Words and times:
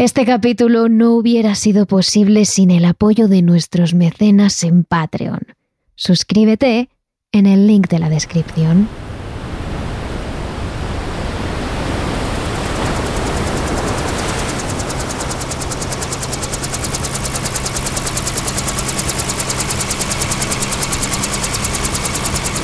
Este 0.00 0.24
capítulo 0.24 0.88
no 0.88 1.12
hubiera 1.12 1.54
sido 1.54 1.84
posible 1.84 2.46
sin 2.46 2.70
el 2.70 2.86
apoyo 2.86 3.28
de 3.28 3.42
nuestros 3.42 3.92
mecenas 3.92 4.64
en 4.64 4.84
Patreon. 4.84 5.40
Suscríbete 5.94 6.88
en 7.32 7.44
el 7.44 7.66
link 7.66 7.86
de 7.90 7.98
la 7.98 8.08
descripción. 8.08 8.88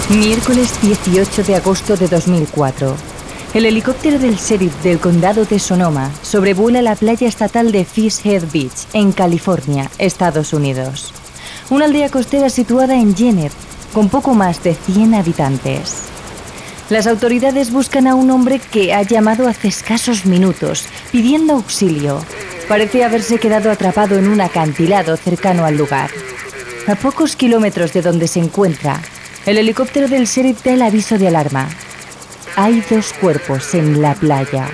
Miércoles 0.08 0.72
18 0.80 1.42
de 1.42 1.56
agosto 1.56 1.98
de 1.98 2.08
2004. 2.08 3.15
El 3.56 3.64
helicóptero 3.64 4.18
del 4.18 4.36
sheriff 4.36 4.82
del 4.82 5.00
condado 5.00 5.46
de 5.46 5.58
Sonoma 5.58 6.10
sobrevuela 6.20 6.82
la 6.82 6.94
playa 6.94 7.26
estatal 7.26 7.72
de 7.72 7.86
Fish 7.86 8.20
Head 8.22 8.42
Beach, 8.52 8.86
en 8.92 9.12
California, 9.12 9.90
Estados 9.96 10.52
Unidos. 10.52 11.14
Una 11.70 11.86
aldea 11.86 12.10
costera 12.10 12.50
situada 12.50 12.96
en 12.96 13.16
Jenner, 13.16 13.50
con 13.94 14.10
poco 14.10 14.34
más 14.34 14.62
de 14.62 14.74
100 14.74 15.14
habitantes. 15.14 16.02
Las 16.90 17.06
autoridades 17.06 17.72
buscan 17.72 18.06
a 18.06 18.14
un 18.14 18.30
hombre 18.30 18.58
que 18.58 18.92
ha 18.92 19.00
llamado 19.00 19.48
hace 19.48 19.68
escasos 19.68 20.26
minutos, 20.26 20.84
pidiendo 21.10 21.54
auxilio. 21.54 22.22
Parece 22.68 23.04
haberse 23.04 23.38
quedado 23.38 23.70
atrapado 23.70 24.18
en 24.18 24.28
un 24.28 24.42
acantilado 24.42 25.16
cercano 25.16 25.64
al 25.64 25.78
lugar. 25.78 26.10
A 26.86 26.94
pocos 26.94 27.36
kilómetros 27.36 27.94
de 27.94 28.02
donde 28.02 28.28
se 28.28 28.38
encuentra, 28.38 29.00
el 29.46 29.56
helicóptero 29.56 30.08
del 30.08 30.26
sheriff 30.26 30.62
da 30.62 30.74
el 30.74 30.82
aviso 30.82 31.16
de 31.16 31.28
alarma. 31.28 31.70
Hay 32.58 32.82
dos 32.88 33.12
cuerpos 33.12 33.74
en 33.74 34.00
la 34.00 34.14
playa. 34.14 34.66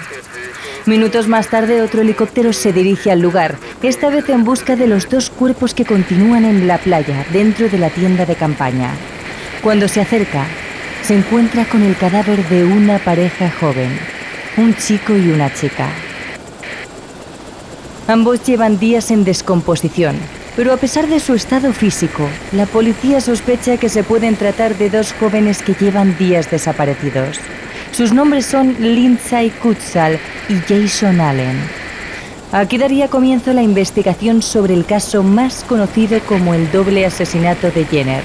Minutos 0.86 1.27
más 1.27 1.48
tarde 1.48 1.82
otro 1.82 2.02
helicóptero 2.02 2.52
se 2.52 2.73
dirige 2.73 3.10
al 3.10 3.18
lugar, 3.18 3.56
esta 3.82 4.09
vez 4.09 4.28
en 4.28 4.45
busca 4.45 4.77
de 4.77 4.86
los 4.86 5.09
dos 5.09 5.30
cuerpos 5.30 5.74
que 5.74 5.84
continúan 5.84 6.45
en 6.45 6.68
la 6.68 6.79
playa, 6.79 7.26
dentro 7.32 7.68
de 7.68 7.79
la 7.79 7.90
tienda 7.90 8.24
de 8.24 8.37
campaña. 8.37 8.95
Cuando 9.65 9.88
se 9.88 10.01
acerca, 10.01 10.46
se 11.02 11.16
encuentra 11.16 11.65
con 11.65 11.82
el 11.82 11.96
cadáver 11.96 12.48
de 12.48 12.65
una 12.65 13.01
pareja 13.01 13.51
joven, 13.51 13.98
un 14.57 14.76
chico 14.76 15.16
y 15.16 15.32
una 15.32 15.52
chica. 15.52 15.88
Ambos 18.07 18.45
llevan 18.45 18.79
días 18.79 19.10
en 19.10 19.24
descomposición, 19.24 20.16
pero 20.56 20.72
a 20.72 20.76
pesar 20.76 21.06
de 21.06 21.20
su 21.20 21.34
estado 21.34 21.72
físico, 21.72 22.28
la 22.52 22.66
policía 22.66 23.20
sospecha 23.20 23.76
que 23.76 23.88
se 23.88 24.04
pueden 24.04 24.36
tratar 24.36 24.76
de 24.76 24.90
dos 24.90 25.14
jóvenes 25.18 25.62
que 25.62 25.74
llevan 25.74 26.16
días 26.18 26.50
desaparecidos. 26.50 27.38
Sus 27.92 28.12
nombres 28.12 28.46
son 28.46 28.76
Lindsay 28.78 29.50
Kutzal 29.50 30.18
y 30.48 30.54
Jason 30.68 31.20
Allen. 31.20 31.58
Aquí 32.52 32.76
daría 32.76 33.08
comienzo 33.08 33.54
la 33.54 33.62
investigación 33.62 34.42
sobre 34.42 34.74
el 34.74 34.84
caso 34.84 35.23
más 35.23 35.64
conocido 35.64 36.20
como 36.20 36.52
el 36.52 36.70
doble 36.70 37.06
asesinato 37.06 37.70
de 37.70 37.86
Jenner. 37.86 38.23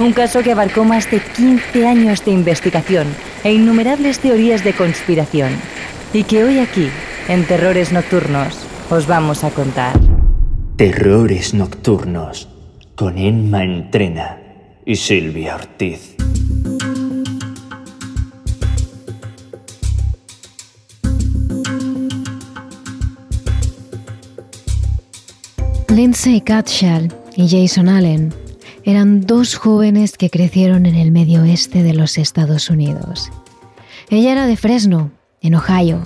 Un 0.00 0.12
caso 0.12 0.42
que 0.42 0.50
abarcó 0.50 0.84
más 0.84 1.08
de 1.10 1.20
15 1.20 1.86
años 1.86 2.24
de 2.24 2.32
investigación 2.32 3.06
e 3.44 3.52
innumerables 3.52 4.18
teorías 4.18 4.64
de 4.64 4.72
conspiración. 4.72 5.52
Y 6.12 6.24
que 6.24 6.42
hoy 6.42 6.58
aquí, 6.58 6.88
en 7.28 7.44
Terrores 7.44 7.92
Nocturnos, 7.92 8.58
os 8.90 9.06
vamos 9.06 9.44
a 9.44 9.50
contar. 9.50 10.11
Terrores 10.76 11.52
Nocturnos 11.52 12.48
con 12.96 13.18
Emma 13.18 13.62
Entrena 13.62 14.40
y 14.86 14.96
Silvia 14.96 15.56
Ortiz. 15.56 16.16
Lindsay 25.88 26.40
Catchall 26.40 27.14
y 27.36 27.48
Jason 27.48 27.90
Allen 27.90 28.32
eran 28.84 29.20
dos 29.20 29.56
jóvenes 29.56 30.16
que 30.16 30.30
crecieron 30.30 30.86
en 30.86 30.94
el 30.94 31.12
medio 31.12 31.42
oeste 31.42 31.82
de 31.82 31.92
los 31.92 32.16
Estados 32.16 32.70
Unidos. 32.70 33.30
Ella 34.08 34.32
era 34.32 34.46
de 34.46 34.56
Fresno, 34.56 35.12
en 35.42 35.54
Ohio, 35.54 36.00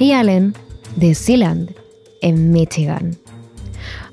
y 0.00 0.10
Allen 0.10 0.54
de 0.96 1.14
Sealand, 1.14 1.70
en 2.20 2.50
Michigan. 2.50 3.16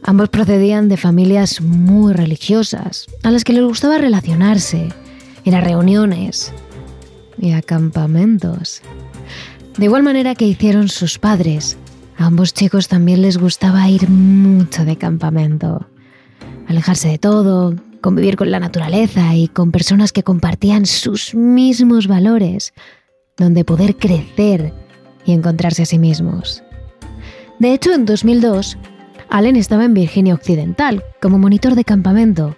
Ambos 0.06 0.30
procedían 0.30 0.90
de 0.90 0.98
familias 0.98 1.62
muy 1.62 2.12
religiosas, 2.12 3.08
a 3.24 3.32
las 3.32 3.46
que 3.46 3.54
les 3.54 3.64
gustaba 3.64 3.98
relacionarse, 3.98 4.90
ir 5.46 5.56
a 5.56 5.62
reuniones 5.62 6.52
y 7.38 7.54
a 7.54 7.62
campamentos. 7.62 8.82
De 9.78 9.86
igual 9.86 10.04
manera 10.04 10.36
que 10.36 10.46
hicieron 10.46 10.90
sus 10.90 11.20
padres, 11.20 11.78
a 12.18 12.26
ambos 12.26 12.54
chicos 12.54 12.90
también 12.90 13.22
les 13.22 13.38
gustaba 13.38 13.90
ir 13.90 14.10
mucho 14.10 14.84
de 14.84 14.98
campamento, 14.98 15.88
alejarse 16.68 17.08
de 17.08 17.18
todo, 17.18 17.74
convivir 18.02 18.36
con 18.36 18.52
la 18.52 18.60
naturaleza 18.60 19.34
y 19.36 19.48
con 19.48 19.72
personas 19.72 20.12
que 20.12 20.24
compartían 20.24 20.86
sus 20.86 21.34
mismos 21.34 22.08
valores, 22.08 22.74
donde 23.38 23.64
poder 23.64 23.96
crecer 23.96 24.74
y 25.26 25.32
encontrarse 25.32 25.84
a 25.84 25.86
sí 25.86 25.98
mismos. 25.98 26.62
De 27.60 27.74
hecho, 27.74 27.94
en 27.94 28.06
2002, 28.06 28.78
Allen 29.34 29.56
estaba 29.56 29.84
en 29.84 29.96
Virginia 29.96 30.36
Occidental 30.36 31.04
como 31.20 31.40
monitor 31.40 31.74
de 31.74 31.84
campamento 31.84 32.56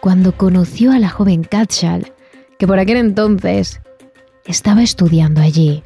cuando 0.00 0.34
conoció 0.34 0.92
a 0.92 0.98
la 0.98 1.10
joven 1.10 1.44
Catchall, 1.44 2.10
que 2.58 2.66
por 2.66 2.78
aquel 2.78 2.96
entonces 2.96 3.82
estaba 4.46 4.82
estudiando 4.82 5.42
allí. 5.42 5.82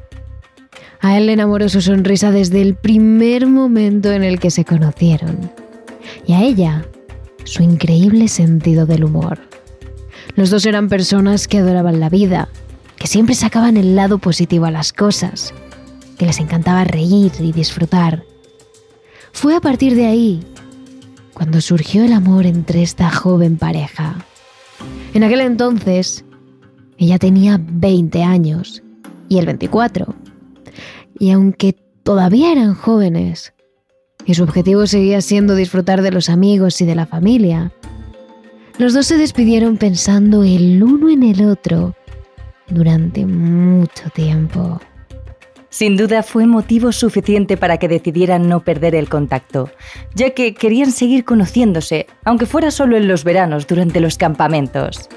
A 1.01 1.17
él 1.17 1.25
le 1.25 1.33
enamoró 1.33 1.67
su 1.67 1.81
sonrisa 1.81 2.31
desde 2.31 2.61
el 2.61 2.75
primer 2.75 3.45
momento 3.45 4.09
en 4.13 4.23
el 4.23 4.39
que 4.39 4.51
se 4.51 4.63
conocieron. 4.63 5.51
Y 6.25 6.31
a 6.31 6.43
ella, 6.43 6.85
su 7.43 7.61
increíble 7.61 8.29
sentido 8.29 8.85
del 8.85 9.03
humor. 9.03 9.37
Los 10.37 10.49
dos 10.49 10.65
eran 10.65 10.87
personas 10.87 11.49
que 11.49 11.57
adoraban 11.57 11.99
la 11.99 12.07
vida, 12.07 12.47
que 12.95 13.07
siempre 13.07 13.35
sacaban 13.35 13.75
el 13.75 13.97
lado 13.97 14.17
positivo 14.17 14.63
a 14.63 14.71
las 14.71 14.93
cosas, 14.93 15.53
que 16.17 16.25
les 16.25 16.39
encantaba 16.39 16.85
reír 16.85 17.33
y 17.41 17.51
disfrutar. 17.51 18.30
Fue 19.33 19.55
a 19.55 19.61
partir 19.61 19.95
de 19.95 20.05
ahí 20.05 20.39
cuando 21.33 21.61
surgió 21.61 22.03
el 22.03 22.13
amor 22.13 22.45
entre 22.45 22.83
esta 22.83 23.09
joven 23.09 23.57
pareja. 23.57 24.25
En 25.13 25.23
aquel 25.23 25.41
entonces, 25.41 26.23
ella 26.97 27.17
tenía 27.17 27.59
20 27.59 28.23
años 28.23 28.83
y 29.27 29.39
él 29.39 29.45
24. 29.45 30.13
Y 31.17 31.31
aunque 31.31 31.73
todavía 32.03 32.51
eran 32.51 32.73
jóvenes, 32.73 33.53
y 34.25 34.35
su 34.35 34.43
objetivo 34.43 34.85
seguía 34.87 35.21
siendo 35.21 35.55
disfrutar 35.55 36.01
de 36.01 36.11
los 36.11 36.29
amigos 36.29 36.79
y 36.81 36.85
de 36.85 36.95
la 36.95 37.05
familia, 37.05 37.71
los 38.77 38.93
dos 38.93 39.07
se 39.07 39.17
despidieron 39.17 39.77
pensando 39.77 40.43
el 40.43 40.81
uno 40.81 41.09
en 41.09 41.23
el 41.23 41.45
otro 41.47 41.95
durante 42.69 43.25
mucho 43.25 44.09
tiempo. 44.13 44.79
Sin 45.71 45.95
duda 45.95 46.21
fue 46.21 46.47
motivo 46.47 46.91
suficiente 46.91 47.55
para 47.55 47.77
que 47.77 47.87
decidieran 47.87 48.49
no 48.49 48.59
perder 48.59 48.93
el 48.93 49.07
contacto, 49.07 49.69
ya 50.13 50.31
que 50.31 50.53
querían 50.53 50.91
seguir 50.91 51.23
conociéndose, 51.23 52.07
aunque 52.25 52.45
fuera 52.45 52.71
solo 52.71 52.97
en 52.97 53.07
los 53.07 53.23
veranos 53.23 53.67
durante 53.67 54.01
los 54.01 54.17
campamentos. 54.17 55.07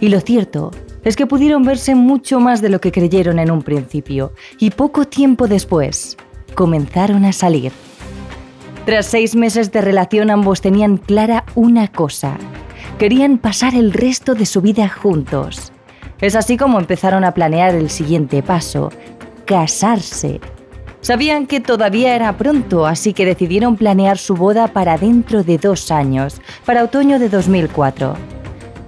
Y 0.00 0.10
lo 0.10 0.20
cierto 0.20 0.70
es 1.02 1.16
que 1.16 1.26
pudieron 1.26 1.62
verse 1.62 1.94
mucho 1.94 2.40
más 2.40 2.60
de 2.60 2.68
lo 2.68 2.78
que 2.78 2.92
creyeron 2.92 3.38
en 3.38 3.50
un 3.50 3.62
principio, 3.62 4.34
y 4.58 4.68
poco 4.68 5.06
tiempo 5.06 5.48
después 5.48 6.18
comenzaron 6.54 7.24
a 7.24 7.32
salir. 7.32 7.72
Tras 8.84 9.06
seis 9.06 9.34
meses 9.34 9.72
de 9.72 9.80
relación 9.80 10.28
ambos 10.28 10.60
tenían 10.60 10.98
clara 10.98 11.46
una 11.54 11.88
cosa, 11.88 12.36
querían 12.98 13.38
pasar 13.38 13.74
el 13.74 13.94
resto 13.94 14.34
de 14.34 14.44
su 14.44 14.60
vida 14.60 14.90
juntos. 14.90 15.72
Es 16.20 16.36
así 16.36 16.58
como 16.58 16.78
empezaron 16.78 17.24
a 17.24 17.32
planear 17.32 17.74
el 17.74 17.88
siguiente 17.88 18.42
paso, 18.42 18.92
casarse. 19.44 20.40
Sabían 21.00 21.46
que 21.46 21.60
todavía 21.60 22.14
era 22.14 22.36
pronto, 22.36 22.86
así 22.86 23.12
que 23.12 23.26
decidieron 23.26 23.76
planear 23.76 24.18
su 24.18 24.34
boda 24.36 24.68
para 24.68 24.96
dentro 24.96 25.42
de 25.42 25.58
dos 25.58 25.90
años, 25.90 26.40
para 26.64 26.84
otoño 26.84 27.18
de 27.18 27.28
2004. 27.28 28.14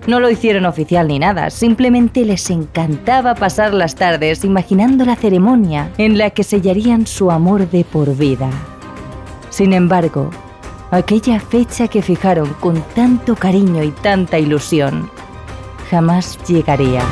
No 0.07 0.21
lo 0.21 0.31
hicieron 0.31 0.67
oficial 0.67 1.09
ni 1.09 1.19
nada, 1.19 1.51
simplemente 1.51 2.25
les 2.25 2.51
encantaba 2.51 3.35
pasar 3.35 3.73
las 3.73 3.95
tardes 3.95 4.45
imaginando 4.45 5.05
la 5.05 5.17
ceremonia 5.17 5.91
en 5.99 6.19
la 6.19 6.31
que 6.31 6.45
sellarían 6.45 7.07
su 7.07 7.31
amor 7.31 7.69
de 7.71 7.85
por 7.85 8.15
vida. 8.15 8.51
Sin 9.51 9.73
embargo, 9.73 10.31
aquella 10.91 11.41
fecha 11.41 11.89
que 11.89 12.03
fijaron 12.03 12.53
con 12.61 12.83
tanto 12.95 13.35
cariño 13.35 13.83
y 13.83 13.91
tanta 13.91 14.39
ilusión 14.39 15.11
jamás 15.91 16.39
llegaría. 16.47 17.03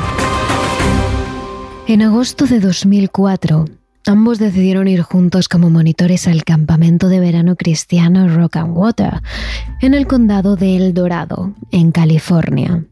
En 1.85 2.01
agosto 2.01 2.45
de 2.45 2.61
2004, 2.61 3.65
ambos 4.07 4.39
decidieron 4.39 4.87
ir 4.87 5.01
juntos 5.01 5.49
como 5.49 5.69
monitores 5.69 6.29
al 6.29 6.45
campamento 6.45 7.09
de 7.09 7.19
verano 7.19 7.57
cristiano 7.57 8.29
Rock 8.29 8.55
and 8.55 8.77
Water, 8.77 9.21
en 9.81 9.93
el 9.93 10.07
condado 10.07 10.55
de 10.55 10.77
El 10.77 10.93
Dorado, 10.93 11.53
en 11.71 11.91
California. 11.91 12.85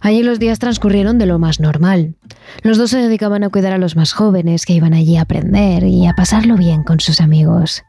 Allí 0.00 0.24
los 0.24 0.40
días 0.40 0.58
transcurrieron 0.58 1.18
de 1.18 1.26
lo 1.26 1.38
más 1.38 1.60
normal. 1.60 2.16
Los 2.62 2.78
dos 2.78 2.90
se 2.90 2.98
dedicaban 2.98 3.44
a 3.44 3.48
cuidar 3.48 3.74
a 3.74 3.78
los 3.78 3.94
más 3.94 4.12
jóvenes 4.12 4.66
que 4.66 4.72
iban 4.72 4.92
allí 4.92 5.16
a 5.16 5.22
aprender 5.22 5.84
y 5.84 6.08
a 6.08 6.14
pasarlo 6.14 6.56
bien 6.56 6.82
con 6.82 6.98
sus 6.98 7.20
amigos. 7.20 7.84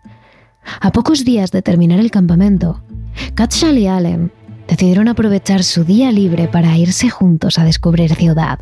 A 0.82 0.92
pocos 0.92 1.26
días 1.26 1.52
de 1.52 1.64
terminar 1.64 2.00
el 2.00 2.12
campamento, 2.12 2.84
Katshal 3.34 3.80
y 3.80 3.88
Allen 3.88 4.32
decidieron 4.68 5.08
aprovechar 5.08 5.64
su 5.64 5.84
día 5.84 6.12
libre 6.12 6.48
para 6.48 6.78
irse 6.78 7.10
juntos 7.10 7.58
a 7.58 7.64
descubrir 7.64 8.14
ciudad. 8.14 8.60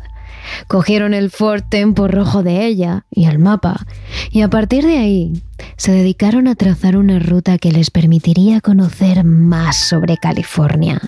Cogieron 0.66 1.14
el 1.14 1.30
Fort 1.30 1.68
Tempo 1.68 2.08
rojo 2.08 2.42
de 2.42 2.66
ella 2.66 3.04
y 3.10 3.24
el 3.24 3.38
mapa, 3.38 3.86
y 4.30 4.42
a 4.42 4.50
partir 4.50 4.84
de 4.84 4.98
ahí 4.98 5.42
se 5.76 5.92
dedicaron 5.92 6.48
a 6.48 6.54
trazar 6.54 6.96
una 6.96 7.18
ruta 7.18 7.58
que 7.58 7.72
les 7.72 7.90
permitiría 7.90 8.60
conocer 8.60 9.24
más 9.24 9.76
sobre 9.76 10.16
California. 10.16 11.00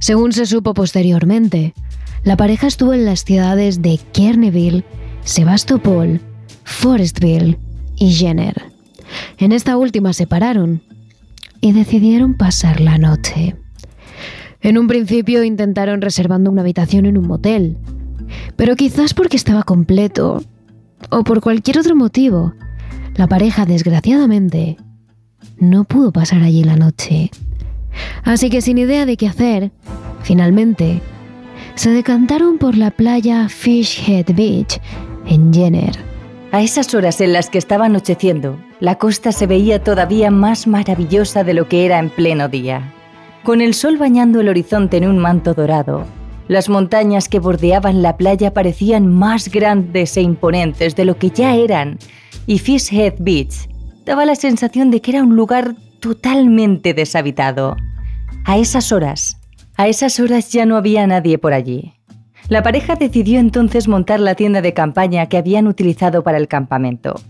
Según 0.00 0.32
se 0.32 0.46
supo 0.46 0.74
posteriormente, 0.74 1.74
la 2.24 2.36
pareja 2.36 2.66
estuvo 2.66 2.94
en 2.94 3.04
las 3.04 3.24
ciudades 3.24 3.82
de 3.82 3.98
Kerneville, 4.12 4.84
Sebastopol, 5.24 6.20
Forestville 6.64 7.58
y 7.96 8.12
Jenner. 8.12 8.62
En 9.38 9.52
esta 9.52 9.76
última 9.76 10.12
se 10.12 10.26
pararon 10.26 10.82
y 11.60 11.72
decidieron 11.72 12.34
pasar 12.34 12.80
la 12.80 12.98
noche. 12.98 13.56
En 14.60 14.78
un 14.78 14.88
principio 14.88 15.44
intentaron 15.44 16.00
reservando 16.00 16.50
una 16.50 16.62
habitación 16.62 17.06
en 17.06 17.18
un 17.18 17.26
motel, 17.26 17.76
pero 18.56 18.76
quizás 18.76 19.14
porque 19.14 19.36
estaba 19.36 19.62
completo 19.62 20.42
o 21.10 21.24
por 21.24 21.40
cualquier 21.40 21.78
otro 21.78 21.94
motivo, 21.94 22.54
la 23.16 23.26
pareja 23.26 23.66
desgraciadamente 23.66 24.76
no 25.58 25.84
pudo 25.84 26.12
pasar 26.12 26.42
allí 26.42 26.64
la 26.64 26.76
noche. 26.76 27.30
Así 28.24 28.50
que 28.50 28.60
sin 28.60 28.78
idea 28.78 29.06
de 29.06 29.16
qué 29.16 29.26
hacer, 29.26 29.72
finalmente 30.22 31.00
se 31.74 31.90
decantaron 31.90 32.58
por 32.58 32.76
la 32.76 32.90
playa 32.90 33.48
Fishhead 33.48 34.34
Beach 34.34 34.80
en 35.26 35.52
Jenner. 35.52 35.96
A 36.50 36.62
esas 36.62 36.94
horas 36.94 37.20
en 37.20 37.32
las 37.32 37.50
que 37.50 37.58
estaba 37.58 37.86
anocheciendo, 37.86 38.58
la 38.80 38.96
costa 38.96 39.32
se 39.32 39.46
veía 39.46 39.82
todavía 39.82 40.30
más 40.30 40.66
maravillosa 40.66 41.44
de 41.44 41.54
lo 41.54 41.68
que 41.68 41.84
era 41.84 41.98
en 41.98 42.10
pleno 42.10 42.48
día. 42.48 42.94
Con 43.44 43.60
el 43.60 43.74
sol 43.74 43.98
bañando 43.98 44.40
el 44.40 44.48
horizonte 44.48 44.96
en 44.96 45.06
un 45.06 45.18
manto 45.18 45.54
dorado, 45.54 46.04
las 46.48 46.68
montañas 46.68 47.28
que 47.28 47.38
bordeaban 47.38 48.02
la 48.02 48.16
playa 48.16 48.52
parecían 48.52 49.06
más 49.06 49.48
grandes 49.48 50.16
e 50.16 50.22
imponentes 50.22 50.96
de 50.96 51.04
lo 51.04 51.18
que 51.18 51.30
ya 51.30 51.54
eran, 51.54 51.98
y 52.46 52.58
Fishhead 52.58 53.14
Beach 53.18 53.68
daba 54.04 54.24
la 54.24 54.34
sensación 54.34 54.90
de 54.90 55.00
que 55.00 55.12
era 55.12 55.22
un 55.22 55.36
lugar 55.36 55.74
totalmente 56.00 56.94
deshabitado. 56.94 57.76
A 58.44 58.56
esas 58.56 58.92
horas, 58.92 59.38
a 59.76 59.88
esas 59.88 60.18
horas 60.18 60.50
ya 60.50 60.64
no 60.64 60.76
había 60.76 61.06
nadie 61.06 61.36
por 61.38 61.52
allí. 61.52 61.92
La 62.48 62.62
pareja 62.62 62.96
decidió 62.96 63.38
entonces 63.38 63.86
montar 63.86 64.20
la 64.20 64.34
tienda 64.34 64.62
de 64.62 64.72
campaña 64.72 65.28
que 65.28 65.36
habían 65.36 65.66
utilizado 65.66 66.22
para 66.22 66.38
el 66.38 66.48
campamento. 66.48 67.20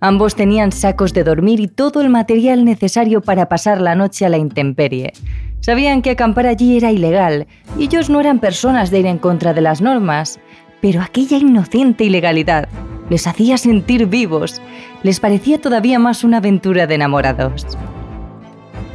Ambos 0.00 0.36
tenían 0.36 0.72
sacos 0.72 1.12
de 1.12 1.24
dormir 1.24 1.60
y 1.60 1.68
todo 1.68 2.00
el 2.00 2.08
material 2.08 2.64
necesario 2.64 3.20
para 3.20 3.48
pasar 3.48 3.80
la 3.80 3.94
noche 3.94 4.24
a 4.24 4.28
la 4.28 4.38
intemperie, 4.38 5.12
Sabían 5.60 6.02
que 6.02 6.10
acampar 6.10 6.46
allí 6.46 6.76
era 6.76 6.92
ilegal 6.92 7.46
y 7.78 7.84
ellos 7.84 8.08
no 8.08 8.20
eran 8.20 8.38
personas 8.38 8.90
de 8.90 9.00
ir 9.00 9.06
en 9.06 9.18
contra 9.18 9.52
de 9.52 9.60
las 9.60 9.80
normas, 9.80 10.38
pero 10.80 11.02
aquella 11.02 11.36
inocente 11.36 12.04
ilegalidad 12.04 12.68
les 13.10 13.26
hacía 13.26 13.58
sentir 13.58 14.06
vivos, 14.06 14.62
les 15.02 15.18
parecía 15.20 15.60
todavía 15.60 15.98
más 15.98 16.24
una 16.24 16.38
aventura 16.38 16.86
de 16.86 16.94
enamorados. 16.94 17.66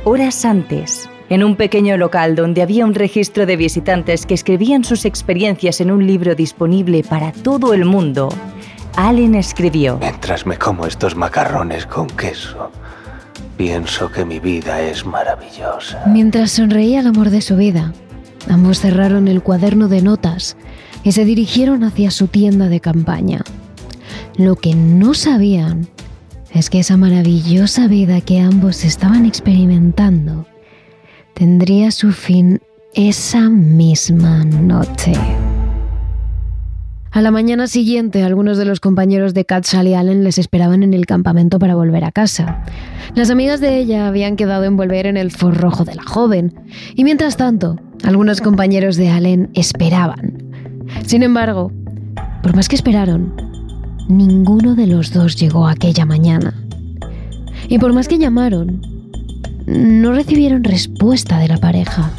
Horas 0.05 0.45
antes, 0.45 1.09
en 1.29 1.43
un 1.43 1.55
pequeño 1.55 1.97
local 1.97 2.35
donde 2.35 2.61
había 2.61 2.85
un 2.85 2.95
registro 2.95 3.45
de 3.45 3.57
visitantes 3.57 4.25
que 4.25 4.33
escribían 4.33 4.83
sus 4.83 5.05
experiencias 5.05 5.81
en 5.81 5.91
un 5.91 6.05
libro 6.05 6.35
disponible 6.35 7.03
para 7.03 7.31
todo 7.31 7.73
el 7.73 7.85
mundo, 7.85 8.29
Allen 8.95 9.35
escribió, 9.35 9.97
Mientras 9.97 10.45
me 10.45 10.57
como 10.57 10.85
estos 10.85 11.15
macarrones 11.15 11.85
con 11.85 12.07
queso, 12.07 12.71
Pienso 13.57 14.11
que 14.11 14.25
mi 14.25 14.39
vida 14.39 14.81
es 14.81 15.05
maravillosa. 15.05 16.03
Mientras 16.07 16.51
sonreía 16.51 17.01
el 17.01 17.07
amor 17.07 17.29
de 17.29 17.41
su 17.41 17.55
vida, 17.55 17.93
ambos 18.49 18.79
cerraron 18.79 19.27
el 19.27 19.43
cuaderno 19.43 19.87
de 19.87 20.01
notas 20.01 20.57
y 21.03 21.11
se 21.11 21.23
dirigieron 21.23 21.83
hacia 21.83 22.09
su 22.09 22.27
tienda 22.27 22.67
de 22.67 22.79
campaña. 22.79 23.43
Lo 24.37 24.55
que 24.55 24.73
no 24.73 25.13
sabían 25.13 25.87
es 26.51 26.69
que 26.69 26.79
esa 26.79 26.97
maravillosa 26.97 27.87
vida 27.87 28.21
que 28.21 28.39
ambos 28.39 28.83
estaban 28.83 29.25
experimentando 29.25 30.47
tendría 31.35 31.91
su 31.91 32.11
fin 32.11 32.59
esa 32.95 33.49
misma 33.49 34.43
noche. 34.43 35.13
A 37.13 37.21
la 37.21 37.29
mañana 37.29 37.67
siguiente, 37.67 38.23
algunos 38.23 38.57
de 38.57 38.65
los 38.65 38.79
compañeros 38.79 39.35
de 39.35 39.45
Kat 39.45 39.65
Sally 39.65 39.93
Allen 39.93 40.23
les 40.23 40.39
esperaban 40.39 40.81
en 40.81 40.95
el 40.95 41.05
campamento 41.05 41.59
para 41.59 41.75
volver 41.75 42.05
a 42.05 42.11
casa. 42.11 42.63
Las 43.13 43.29
amigas 43.29 43.61
de 43.61 43.77
ella 43.77 44.07
habían 44.07 44.35
quedado 44.35 44.63
en 44.63 44.75
volver 44.75 45.05
en 45.05 45.15
el 45.15 45.29
forrojo 45.29 45.85
de 45.85 45.93
la 45.93 46.01
joven, 46.01 46.55
y 46.95 47.03
mientras 47.03 47.37
tanto, 47.37 47.79
algunos 48.03 48.41
compañeros 48.41 48.95
de 48.95 49.11
Allen 49.11 49.51
esperaban. 49.53 50.41
Sin 51.05 51.21
embargo, 51.21 51.71
por 52.41 52.55
más 52.55 52.67
que 52.67 52.75
esperaron, 52.75 53.31
ninguno 54.09 54.73
de 54.73 54.87
los 54.87 55.13
dos 55.13 55.35
llegó 55.35 55.67
aquella 55.67 56.05
mañana. 56.05 56.55
Y 57.69 57.77
por 57.77 57.93
más 57.93 58.07
que 58.07 58.17
llamaron, 58.17 58.81
no 59.67 60.13
recibieron 60.13 60.63
respuesta 60.63 61.37
de 61.37 61.47
la 61.47 61.57
pareja. 61.57 62.09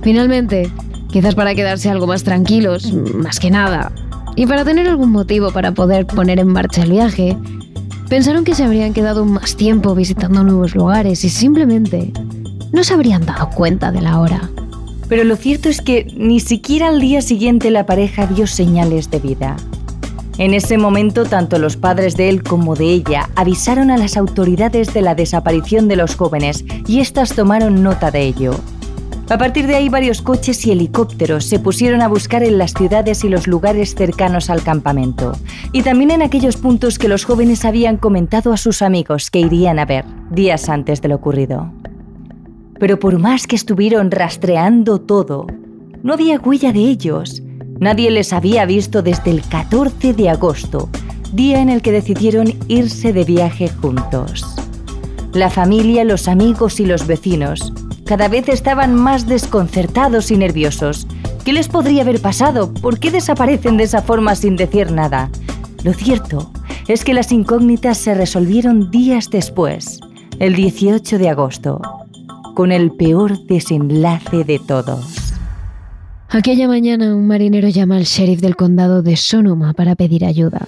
Finalmente, 0.00 0.70
Quizás 1.10 1.34
para 1.34 1.54
quedarse 1.54 1.90
algo 1.90 2.06
más 2.06 2.22
tranquilos, 2.22 2.92
más 2.92 3.40
que 3.40 3.50
nada. 3.50 3.92
Y 4.36 4.46
para 4.46 4.64
tener 4.64 4.88
algún 4.88 5.10
motivo 5.10 5.50
para 5.50 5.72
poder 5.72 6.06
poner 6.06 6.38
en 6.38 6.48
marcha 6.48 6.82
el 6.82 6.92
viaje, 6.92 7.36
pensaron 8.08 8.44
que 8.44 8.54
se 8.54 8.64
habrían 8.64 8.92
quedado 8.92 9.24
más 9.24 9.56
tiempo 9.56 9.94
visitando 9.94 10.44
nuevos 10.44 10.74
lugares 10.74 11.24
y 11.24 11.28
simplemente 11.28 12.12
no 12.72 12.84
se 12.84 12.94
habrían 12.94 13.26
dado 13.26 13.50
cuenta 13.50 13.90
de 13.90 14.02
la 14.02 14.20
hora. 14.20 14.50
Pero 15.08 15.24
lo 15.24 15.36
cierto 15.36 15.68
es 15.68 15.80
que 15.80 16.06
ni 16.16 16.40
siquiera 16.40 16.88
al 16.88 17.00
día 17.00 17.22
siguiente 17.22 17.70
la 17.70 17.86
pareja 17.86 18.26
dio 18.26 18.46
señales 18.46 19.10
de 19.10 19.18
vida. 19.18 19.56
En 20.36 20.54
ese 20.54 20.78
momento, 20.78 21.24
tanto 21.24 21.58
los 21.58 21.76
padres 21.76 22.16
de 22.16 22.28
él 22.28 22.44
como 22.44 22.76
de 22.76 22.92
ella 22.92 23.28
avisaron 23.34 23.90
a 23.90 23.96
las 23.96 24.16
autoridades 24.16 24.94
de 24.94 25.02
la 25.02 25.16
desaparición 25.16 25.88
de 25.88 25.96
los 25.96 26.14
jóvenes 26.14 26.64
y 26.86 27.00
éstas 27.00 27.34
tomaron 27.34 27.82
nota 27.82 28.12
de 28.12 28.22
ello. 28.22 28.54
A 29.30 29.36
partir 29.36 29.66
de 29.66 29.76
ahí 29.76 29.90
varios 29.90 30.22
coches 30.22 30.64
y 30.66 30.70
helicópteros 30.70 31.44
se 31.44 31.58
pusieron 31.58 32.00
a 32.00 32.08
buscar 32.08 32.42
en 32.42 32.56
las 32.56 32.72
ciudades 32.72 33.24
y 33.24 33.28
los 33.28 33.46
lugares 33.46 33.94
cercanos 33.94 34.48
al 34.48 34.62
campamento, 34.62 35.32
y 35.72 35.82
también 35.82 36.10
en 36.10 36.22
aquellos 36.22 36.56
puntos 36.56 36.98
que 36.98 37.08
los 37.08 37.26
jóvenes 37.26 37.66
habían 37.66 37.98
comentado 37.98 38.54
a 38.54 38.56
sus 38.56 38.80
amigos 38.80 39.30
que 39.30 39.40
irían 39.40 39.78
a 39.78 39.84
ver 39.84 40.06
días 40.30 40.70
antes 40.70 41.02
de 41.02 41.08
lo 41.08 41.16
ocurrido. 41.16 41.70
Pero 42.80 42.98
por 42.98 43.18
más 43.18 43.46
que 43.46 43.56
estuvieron 43.56 44.10
rastreando 44.10 44.98
todo, 44.98 45.46
no 46.02 46.14
había 46.14 46.40
huella 46.40 46.72
de 46.72 46.80
ellos. 46.80 47.42
Nadie 47.80 48.10
les 48.10 48.32
había 48.32 48.64
visto 48.64 49.02
desde 49.02 49.30
el 49.30 49.42
14 49.42 50.14
de 50.14 50.30
agosto, 50.30 50.88
día 51.34 51.60
en 51.60 51.68
el 51.68 51.82
que 51.82 51.92
decidieron 51.92 52.54
irse 52.68 53.12
de 53.12 53.24
viaje 53.24 53.68
juntos. 53.68 54.56
La 55.34 55.50
familia, 55.50 56.04
los 56.04 56.28
amigos 56.28 56.80
y 56.80 56.86
los 56.86 57.06
vecinos 57.06 57.74
cada 58.08 58.28
vez 58.28 58.48
estaban 58.48 58.94
más 58.94 59.26
desconcertados 59.26 60.30
y 60.30 60.38
nerviosos. 60.38 61.06
¿Qué 61.44 61.52
les 61.52 61.68
podría 61.68 62.02
haber 62.02 62.22
pasado? 62.22 62.72
¿Por 62.72 62.98
qué 62.98 63.10
desaparecen 63.10 63.76
de 63.76 63.84
esa 63.84 64.00
forma 64.00 64.34
sin 64.34 64.56
decir 64.56 64.90
nada? 64.90 65.30
Lo 65.84 65.92
cierto 65.92 66.50
es 66.88 67.04
que 67.04 67.12
las 67.12 67.30
incógnitas 67.32 67.98
se 67.98 68.14
resolvieron 68.14 68.90
días 68.90 69.28
después, 69.30 70.00
el 70.38 70.54
18 70.54 71.18
de 71.18 71.28
agosto, 71.28 71.82
con 72.54 72.72
el 72.72 72.92
peor 72.92 73.44
desenlace 73.44 74.42
de 74.42 74.58
todos. 74.58 75.34
Aquella 76.30 76.66
mañana 76.66 77.14
un 77.14 77.26
marinero 77.26 77.68
llama 77.68 77.96
al 77.96 78.04
sheriff 78.04 78.40
del 78.40 78.56
condado 78.56 79.02
de 79.02 79.16
Sonoma 79.16 79.74
para 79.74 79.96
pedir 79.96 80.24
ayuda. 80.24 80.66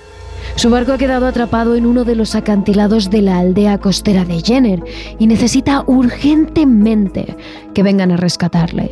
Su 0.57 0.69
barco 0.69 0.93
ha 0.93 0.99
quedado 0.99 1.27
atrapado 1.27 1.75
en 1.75 1.87
uno 1.87 2.05
de 2.05 2.15
los 2.15 2.35
acantilados 2.35 3.11
de 3.11 3.23
la 3.23 3.39
aldea 3.39 3.79
costera 3.79 4.25
de 4.25 4.41
Jenner 4.41 4.83
y 5.19 5.27
necesita 5.27 5.85
urgentemente 5.87 7.37
que 7.73 7.83
vengan 7.83 8.13
a 8.13 8.17
rescatarle. 8.17 8.91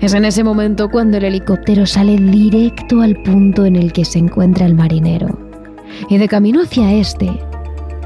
Es 0.00 0.14
en 0.14 0.24
ese 0.24 0.42
momento 0.42 0.90
cuando 0.90 1.18
el 1.18 1.24
helicóptero 1.24 1.86
sale 1.86 2.16
directo 2.16 3.00
al 3.00 3.22
punto 3.22 3.64
en 3.64 3.76
el 3.76 3.92
que 3.92 4.04
se 4.04 4.18
encuentra 4.18 4.66
el 4.66 4.74
marinero. 4.74 5.38
Y 6.08 6.18
de 6.18 6.26
camino 6.26 6.62
hacia 6.62 6.92
este, 6.92 7.30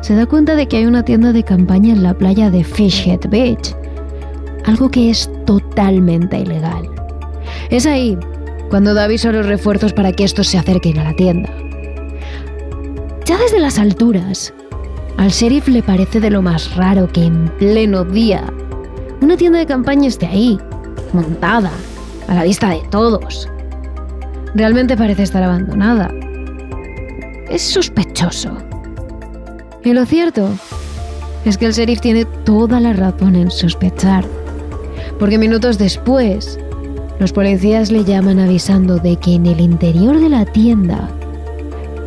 se 0.02 0.14
da 0.14 0.26
cuenta 0.26 0.54
de 0.56 0.66
que 0.68 0.76
hay 0.76 0.86
una 0.86 1.04
tienda 1.04 1.32
de 1.32 1.42
campaña 1.42 1.94
en 1.94 2.02
la 2.02 2.12
playa 2.12 2.50
de 2.50 2.64
Fishhead 2.64 3.30
Beach, 3.30 3.74
algo 4.66 4.90
que 4.90 5.08
es 5.08 5.30
totalmente 5.46 6.38
ilegal. 6.38 6.90
Es 7.70 7.86
ahí 7.86 8.18
cuando 8.68 8.92
da 8.92 9.04
aviso 9.04 9.30
a 9.30 9.32
los 9.32 9.46
refuerzos 9.46 9.92
para 9.92 10.12
que 10.12 10.24
estos 10.24 10.48
se 10.48 10.58
acerquen 10.58 10.98
a 10.98 11.04
la 11.04 11.14
tienda. 11.14 11.48
Ya 13.26 13.36
desde 13.38 13.58
las 13.58 13.80
alturas, 13.80 14.54
al 15.16 15.30
sheriff 15.30 15.66
le 15.66 15.82
parece 15.82 16.20
de 16.20 16.30
lo 16.30 16.42
más 16.42 16.76
raro 16.76 17.08
que 17.12 17.24
en 17.24 17.48
pleno 17.58 18.04
día 18.04 18.44
una 19.20 19.36
tienda 19.36 19.58
de 19.58 19.66
campaña 19.66 20.06
esté 20.06 20.26
ahí, 20.26 20.56
montada, 21.12 21.72
a 22.28 22.34
la 22.34 22.44
vista 22.44 22.70
de 22.70 22.82
todos. 22.88 23.48
Realmente 24.54 24.96
parece 24.96 25.24
estar 25.24 25.42
abandonada. 25.42 26.08
Es 27.50 27.62
sospechoso. 27.62 28.56
Y 29.82 29.92
lo 29.92 30.06
cierto 30.06 30.48
es 31.44 31.58
que 31.58 31.66
el 31.66 31.72
sheriff 31.72 32.00
tiene 32.00 32.26
toda 32.44 32.78
la 32.78 32.92
razón 32.92 33.34
en 33.34 33.50
sospechar. 33.50 34.24
Porque 35.18 35.36
minutos 35.36 35.78
después, 35.78 36.60
los 37.18 37.32
policías 37.32 37.90
le 37.90 38.04
llaman 38.04 38.38
avisando 38.38 38.98
de 38.98 39.16
que 39.16 39.34
en 39.34 39.46
el 39.46 39.58
interior 39.58 40.20
de 40.20 40.28
la 40.28 40.44
tienda 40.44 41.10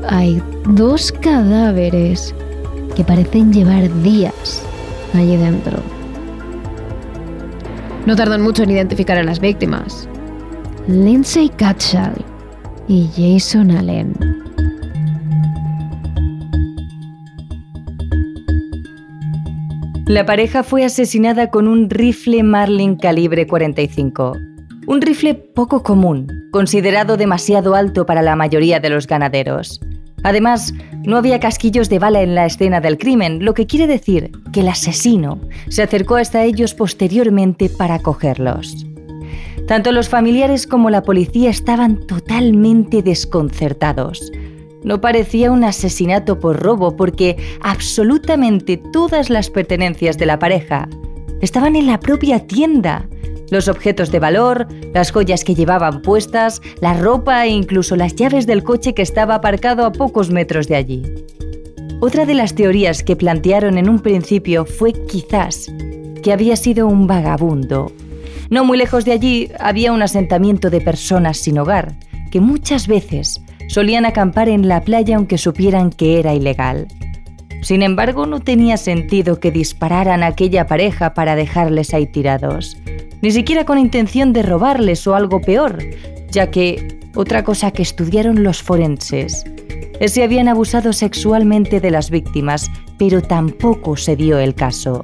hay 0.08 0.42
dos 0.70 1.12
cadáveres 1.12 2.34
que 2.96 3.04
parecen 3.04 3.52
llevar 3.54 3.90
días 4.02 4.64
allí 5.14 5.38
dentro. 5.38 5.80
No 8.06 8.16
tardan 8.16 8.42
mucho 8.42 8.64
en 8.64 8.72
identificar 8.72 9.18
a 9.18 9.24
las 9.24 9.40
víctimas. 9.40 10.08
Lindsay 10.88 11.50
Catchall 11.50 12.16
y 12.88 13.08
Jason 13.16 13.72
Allen. 13.72 14.14
La 20.08 20.26
pareja 20.26 20.64
fue 20.64 20.84
asesinada 20.84 21.52
con 21.52 21.68
un 21.68 21.88
rifle 21.88 22.42
Marlin 22.42 22.96
calibre 22.96 23.46
45. 23.46 24.38
Un 24.88 25.02
rifle 25.02 25.36
poco 25.36 25.84
común, 25.84 26.50
considerado 26.52 27.16
demasiado 27.16 27.76
alto 27.76 28.08
para 28.08 28.24
la 28.24 28.36
mayoría 28.36 28.80
de 28.80 28.90
los 28.90 29.06
ganaderos. 29.06 29.80
Además, 30.24 30.74
no 31.04 31.18
había 31.18 31.40
casquillos 31.40 31.90
de 31.90 32.00
bala 32.00 32.22
en 32.22 32.36
la 32.36 32.46
escena 32.46 32.82
del 32.82 32.98
crimen, 32.98 33.44
lo 33.44 33.54
que 33.54 33.68
quiere 33.68 33.88
decir 33.88 34.32
que 34.52 34.62
el 34.62 34.68
asesino 34.68 35.40
se 35.70 35.84
acercó 35.84 36.16
hasta 36.16 36.44
ellos 36.44 36.74
posteriormente 36.74 37.70
para 37.70 38.00
cogerlos. 38.00 38.86
Tanto 39.68 39.92
los 39.92 40.10
familiares 40.10 40.66
como 40.66 40.90
la 40.90 41.04
policía 41.04 41.50
estaban 41.50 42.06
totalmente 42.08 43.04
desconcertados. 43.04 44.32
No 44.84 45.02
parecía 45.02 45.52
un 45.52 45.64
asesinato 45.64 46.40
por 46.40 46.60
robo 46.60 46.96
porque 46.96 47.38
absolutamente 47.62 48.78
todas 48.78 49.30
las 49.30 49.50
pertenencias 49.50 50.18
de 50.18 50.26
la 50.26 50.40
pareja 50.40 50.90
estaban 51.42 51.76
en 51.76 51.86
la 51.86 52.00
propia 52.00 52.48
tienda. 52.48 53.08
Los 53.52 53.68
objetos 53.68 54.12
de 54.12 54.20
valor, 54.20 54.68
las 54.94 55.12
joyas 55.12 55.44
que 55.44 55.56
llevaban 55.56 56.02
puestas, 56.02 56.62
la 56.82 56.94
ropa 56.94 57.46
e 57.46 57.50
incluso 57.50 57.96
las 57.96 58.16
llaves 58.16 58.46
del 58.46 58.64
coche 58.64 58.94
que 58.94 59.02
estaba 59.02 59.36
aparcado 59.36 59.86
a 59.86 59.92
pocos 59.92 60.30
metros 60.30 60.68
de 60.68 60.76
allí. 60.76 61.04
Otra 62.02 62.26
de 62.26 62.34
las 62.34 62.56
teorías 62.56 63.04
que 63.04 63.16
plantearon 63.16 63.78
en 63.78 63.90
un 63.90 64.00
principio 64.00 64.66
fue 64.66 64.94
quizás 64.94 65.68
que 66.24 66.32
había 66.32 66.56
sido 66.56 66.88
un 66.88 67.08
vagabundo. 67.08 67.92
No 68.50 68.64
muy 68.64 68.78
lejos 68.78 69.06
de 69.06 69.12
allí 69.12 69.52
había 69.60 69.92
un 69.92 70.02
asentamiento 70.02 70.70
de 70.70 70.82
personas 70.82 71.38
sin 71.38 71.60
hogar, 71.60 71.96
que 72.32 72.40
muchas 72.40 72.88
veces 72.88 73.42
solían 73.68 74.06
acampar 74.06 74.50
en 74.50 74.68
la 74.68 74.82
playa 74.82 75.18
aunque 75.18 75.38
supieran 75.38 75.90
que 75.90 76.20
era 76.20 76.34
ilegal. 76.34 76.88
Sin 77.62 77.82
embargo, 77.82 78.26
no 78.26 78.40
tenía 78.40 78.78
sentido 78.78 79.40
que 79.40 79.52
dispararan 79.52 80.24
a 80.24 80.28
aquella 80.28 80.68
pareja 80.68 81.14
para 81.14 81.36
dejarles 81.36 81.94
ahí 81.94 82.08
tirados, 82.08 82.78
ni 83.22 83.32
siquiera 83.32 83.66
con 83.66 83.78
intención 83.78 84.34
de 84.34 84.44
robarles 84.44 85.06
o 85.08 85.16
algo 85.16 85.42
peor, 85.42 85.78
ya 86.32 86.52
que 86.52 87.00
otra 87.16 87.44
cosa 87.44 87.72
que 87.72 87.82
estudiaron 87.82 88.44
los 88.44 88.64
forenses 88.64 89.46
es 90.00 90.14
si 90.14 90.22
habían 90.22 90.48
abusado 90.48 90.94
sexualmente 90.94 91.82
de 91.82 91.92
las 91.92 92.10
víctimas, 92.10 92.72
pero 92.98 93.22
tampoco 93.22 93.98
se 93.98 94.16
dio 94.16 94.40
el 94.40 94.56
caso. 94.56 95.04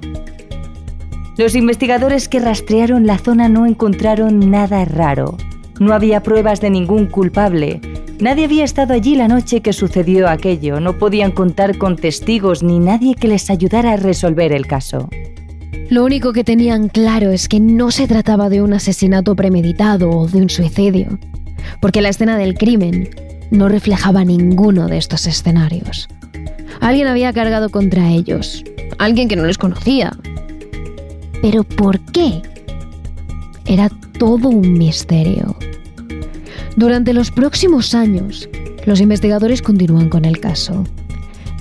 Los 1.38 1.54
investigadores 1.54 2.30
que 2.30 2.40
rastrearon 2.40 3.06
la 3.06 3.18
zona 3.18 3.50
no 3.50 3.66
encontraron 3.66 4.50
nada 4.50 4.86
raro. 4.86 5.36
No 5.82 5.94
había 5.94 6.24
pruebas 6.24 6.62
de 6.62 6.70
ningún 6.70 7.08
culpable, 7.08 7.82
Nadie 8.20 8.46
había 8.46 8.64
estado 8.64 8.94
allí 8.94 9.16
la 9.16 9.28
noche 9.28 9.62
que 9.62 9.74
sucedió 9.74 10.30
aquello, 10.30 10.80
no 10.80 10.98
podían 10.98 11.32
contar 11.32 11.78
con 11.78 11.98
testigos 11.98 12.64
ni 12.64 12.80
nadie 12.80 13.14
que 13.16 13.28
les 13.28 13.50
ayudara 13.50 13.94
a 13.94 13.98
resolver 13.98 14.54
el 14.54 14.68
caso. 14.68 15.10
Lo 15.90 16.06
único 16.06 16.32
que 16.32 16.46
tenían 16.46 16.88
claro 16.88 17.32
es 17.32 17.50
que 17.50 17.60
no 17.60 17.92
se 17.92 18.08
trataba 18.08 18.50
de 18.50 18.62
un 18.62 18.74
asesinato 18.74 19.36
premeditado 19.36 20.10
o 20.10 20.28
de 20.28 20.38
un 20.38 20.50
suicidio, 20.50 21.20
porque 21.82 22.02
la 22.02 22.10
escena 22.10 22.38
del 22.38 22.56
crimen 22.56 23.10
no 23.52 23.68
reflejaba 23.68 24.24
ninguno 24.24 24.88
de 24.88 24.98
estos 24.98 25.28
escenarios. 25.28 26.08
Alguien 26.80 27.08
había 27.08 27.34
cargado 27.34 27.70
contra 27.70 28.12
ellos, 28.12 28.64
alguien 28.98 29.28
que 29.28 29.36
no 29.36 29.46
les 29.46 29.58
conocía. 29.58 30.16
Pero 31.42 31.66
¿por 31.66 32.00
qué? 32.00 32.42
Era 33.66 33.90
todo 34.18 34.50
un 34.50 34.74
misterio. 34.74 35.56
Durante 36.78 37.14
los 37.14 37.32
próximos 37.32 37.96
años, 37.96 38.50
los 38.86 39.00
investigadores 39.00 39.62
continúan 39.62 40.10
con 40.10 40.26
el 40.26 40.40
caso. 40.40 40.84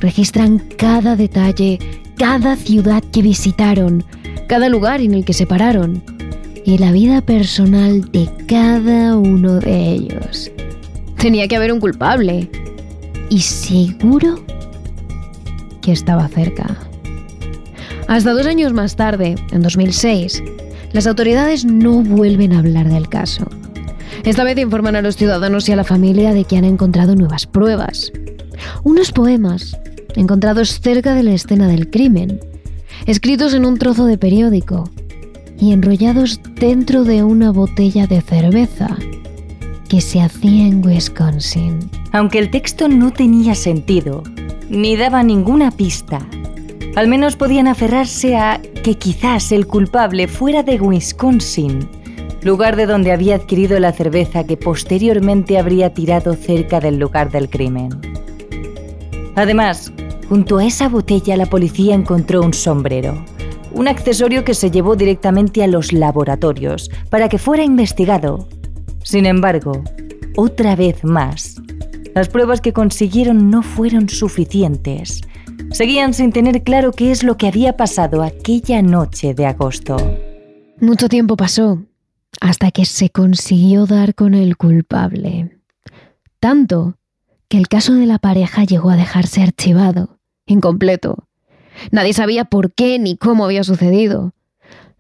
Registran 0.01 0.59
cada 0.77 1.15
detalle, 1.15 1.79
cada 2.17 2.57
ciudad 2.57 3.03
que 3.13 3.23
visitaron, 3.23 4.05
cada 4.49 4.69
lugar 4.69 5.01
en 5.01 5.15
el 5.15 5.25
que 5.25 5.33
se 5.33 5.47
pararon 5.47 6.03
y 6.65 6.79
la 6.79 6.93
vida 6.93 7.21
personal 7.21 8.11
de 8.11 8.29
cada 8.47 9.17
uno 9.17 9.61
de 9.61 9.93
ellos. 9.93 10.51
Tenía 11.19 11.47
que 11.47 11.57
haber 11.57 11.73
un 11.73 11.81
culpable. 11.81 12.51
Y 13.31 13.41
seguro 13.41 14.45
que 15.81 15.93
estaba 15.93 16.29
cerca. 16.29 16.77
Hasta 18.09 18.33
dos 18.33 18.47
años 18.47 18.73
más 18.73 18.97
tarde, 18.97 19.35
en 19.51 19.63
2006, 19.63 20.43
las 20.93 21.07
autoridades 21.07 21.65
no 21.65 22.03
vuelven 22.03 22.53
a 22.53 22.59
hablar 22.59 22.89
del 22.89 23.09
caso. 23.09 23.47
Esta 24.23 24.45
vez 24.45 24.59
informan 24.59 24.97
a 24.97 25.03
los 25.03 25.17
ciudadanos 25.17 25.69
y 25.69 25.73
a 25.73 25.77
la 25.77 25.85
familia 25.85 26.33
de 26.33 26.45
que 26.45 26.57
han 26.57 26.65
encontrado 26.65 27.15
nuevas 27.17 27.47
pruebas. 27.47 28.13
Unos 28.85 29.13
poemas 29.13 29.77
encontrados 30.17 30.81
cerca 30.81 31.15
de 31.15 31.25
la 31.25 31.33
escena 31.33 31.67
del 31.67 31.91
crimen, 31.91 32.41
escritos 33.07 33.53
en 33.55 33.65
un 33.65 33.79
trozo 33.79 34.07
de 34.07 34.17
periódico 34.17 34.89
y 35.59 35.73
enrollados 35.73 36.41
dentro 36.55 37.05
de 37.05 37.25
una 37.25 37.51
botella 37.51 38.07
de 38.07 38.21
cerveza 38.21 38.97
que 39.89 40.01
se 40.01 40.21
hacía 40.21 40.67
en 40.67 40.85
Wisconsin. 40.85 41.91
Aunque 42.13 42.39
el 42.39 42.51
texto 42.51 42.89
no 42.89 43.13
tenía 43.13 43.55
sentido, 43.55 44.23
ni 44.69 44.97
daba 44.97 45.23
ninguna 45.23 45.71
pista, 45.71 46.27
al 46.97 47.09
menos 47.09 47.37
podían 47.37 47.67
aferrarse 47.67 48.37
a 48.37 48.61
que 48.83 48.95
quizás 48.95 49.51
el 49.53 49.67
culpable 49.67 50.29
fuera 50.29 50.63
de 50.63 50.81
Wisconsin 50.81 51.89
lugar 52.45 52.77
de 52.77 52.87
donde 52.87 53.11
había 53.11 53.37
adquirido 53.37 53.81
la 53.81 53.93
cerveza 53.93 54.45
que 54.45 54.59
posteriormente 54.59 55.59
habría 55.59 55.95
tirado 55.95 56.35
cerca 56.35 56.79
del 56.79 56.99
lugar 56.99 57.31
del 57.31 57.49
crimen. 57.49 57.89
Además, 59.35 59.93
junto 60.29 60.59
a 60.59 60.67
esa 60.67 60.89
botella 60.89 61.37
la 61.37 61.47
policía 61.47 61.95
encontró 61.95 62.43
un 62.43 62.53
sombrero, 62.53 63.25
un 63.73 63.89
accesorio 63.89 64.45
que 64.45 64.55
se 64.55 64.71
llevó 64.71 64.95
directamente 64.95 65.65
a 65.65 65.67
los 65.67 65.93
laboratorios 65.93 66.91
para 67.09 67.29
que 67.29 67.39
fuera 67.39 67.65
investigado. 67.65 68.47
Sin 69.03 69.27
embargo, 69.27 69.83
otra 70.37 70.77
vez 70.77 71.03
más, 71.03 71.57
las 72.15 72.29
pruebas 72.29 72.61
que 72.61 72.73
consiguieron 72.73 73.51
no 73.51 73.63
fueron 73.63 74.09
suficientes. 74.09 75.23
Seguían 75.73 76.15
sin 76.15 76.31
tener 76.31 76.63
claro 76.63 76.93
qué 76.93 77.11
es 77.11 77.25
lo 77.25 77.37
que 77.37 77.49
había 77.49 77.77
pasado 77.77 78.23
aquella 78.23 78.83
noche 78.83 79.35
de 79.35 79.47
agosto. 79.47 79.97
Mucho 80.79 81.09
tiempo 81.09 81.37
pasó 81.37 81.81
hasta 82.45 82.71
que 82.73 82.85
se 82.85 83.09
consiguió 83.09 83.87
dar 83.87 84.15
con 84.15 84.35
el 84.35 84.59
culpable. 84.59 85.57
Tanto 86.41 86.99
que 87.49 87.57
el 87.57 87.69
caso 87.69 87.95
de 87.95 88.05
la 88.05 88.19
pareja 88.19 88.65
llegó 88.65 88.91
a 88.91 88.97
dejarse 88.97 89.43
archivado, 89.43 90.19
incompleto. 90.45 91.27
Nadie 91.91 92.13
sabía 92.13 92.45
por 92.45 92.75
qué 92.75 92.99
ni 92.99 93.17
cómo 93.17 93.47
había 93.47 93.65
sucedido. 93.65 94.35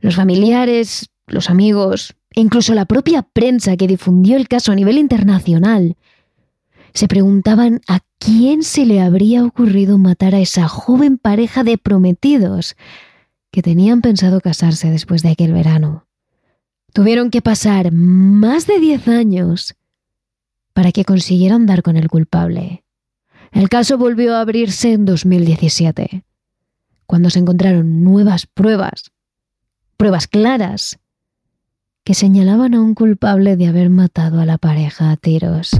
Los 0.00 0.14
familiares, 0.14 1.10
los 1.26 1.50
amigos 1.50 2.14
e 2.34 2.40
incluso 2.40 2.72
la 2.72 2.86
propia 2.86 3.20
prensa 3.20 3.76
que 3.76 3.88
difundió 3.88 4.38
el 4.38 4.48
caso 4.48 4.72
a 4.72 4.74
nivel 4.74 4.96
internacional 4.96 5.98
se 6.94 7.08
preguntaban 7.08 7.82
a 7.88 8.00
quién 8.18 8.62
se 8.62 8.86
le 8.86 9.02
habría 9.02 9.44
ocurrido 9.44 9.98
matar 9.98 10.34
a 10.34 10.40
esa 10.40 10.66
joven 10.66 11.18
pareja 11.18 11.62
de 11.62 11.76
prometidos 11.76 12.74
que 13.50 13.60
tenían 13.60 14.00
pensado 14.00 14.40
casarse 14.40 14.88
después 14.90 15.22
de 15.22 15.32
aquel 15.32 15.52
verano. 15.52 16.03
Tuvieron 16.94 17.30
que 17.30 17.42
pasar 17.42 17.90
más 17.90 18.68
de 18.68 18.78
10 18.78 19.08
años 19.08 19.74
para 20.72 20.92
que 20.92 21.04
consiguieran 21.04 21.66
dar 21.66 21.82
con 21.82 21.96
el 21.96 22.08
culpable. 22.08 22.84
El 23.50 23.68
caso 23.68 23.98
volvió 23.98 24.36
a 24.36 24.40
abrirse 24.40 24.92
en 24.92 25.04
2017, 25.04 26.24
cuando 27.04 27.30
se 27.30 27.40
encontraron 27.40 28.04
nuevas 28.04 28.46
pruebas, 28.46 29.10
pruebas 29.96 30.28
claras, 30.28 31.00
que 32.04 32.14
señalaban 32.14 32.74
a 32.74 32.80
un 32.80 32.94
culpable 32.94 33.56
de 33.56 33.66
haber 33.66 33.90
matado 33.90 34.40
a 34.40 34.46
la 34.46 34.58
pareja 34.58 35.10
a 35.10 35.16
tiros. 35.16 35.72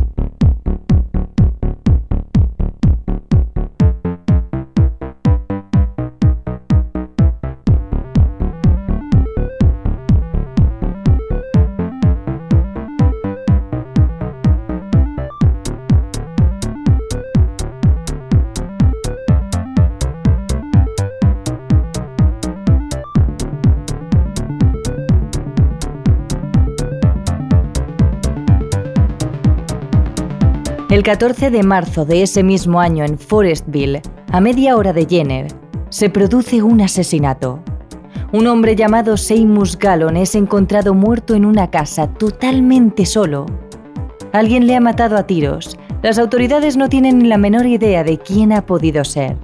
El 30.95 31.03
14 31.03 31.51
de 31.51 31.65
marzo 31.65 32.05
de 32.05 32.23
ese 32.23 32.45
mismo 32.45 32.79
año 32.79 33.05
en 33.05 33.19
Forestville, 33.19 34.01
a 34.31 34.41
media 34.41 34.77
hora 34.77 34.93
de 34.93 35.07
Jenner, 35.07 35.49
se 35.89 36.09
produce 36.09 36.63
un 36.63 36.81
asesinato. 36.81 37.59
Un 38.31 38.47
hombre 38.47 38.77
llamado 38.77 39.17
Seymour 39.17 39.77
Gallon 39.77 40.17
es 40.17 40.37
encontrado 40.37 40.95
muerto 40.95 41.35
en 41.35 41.47
una 41.47 41.69
casa 41.69 42.07
totalmente 42.07 43.07
solo. 43.07 43.45
Alguien 44.33 44.69
le 44.69 44.77
ha 44.77 44.81
matado 44.81 45.17
a 45.17 45.27
tiros. 45.27 45.77
Las 46.01 46.17
autoridades 46.17 46.77
no 46.77 46.89
tienen 46.89 47.29
la 47.29 47.39
menor 47.39 47.67
idea 47.67 48.05
de 48.05 48.19
quién 48.19 48.53
ha 48.53 48.65
podido 48.65 49.03
ser. 49.03 49.37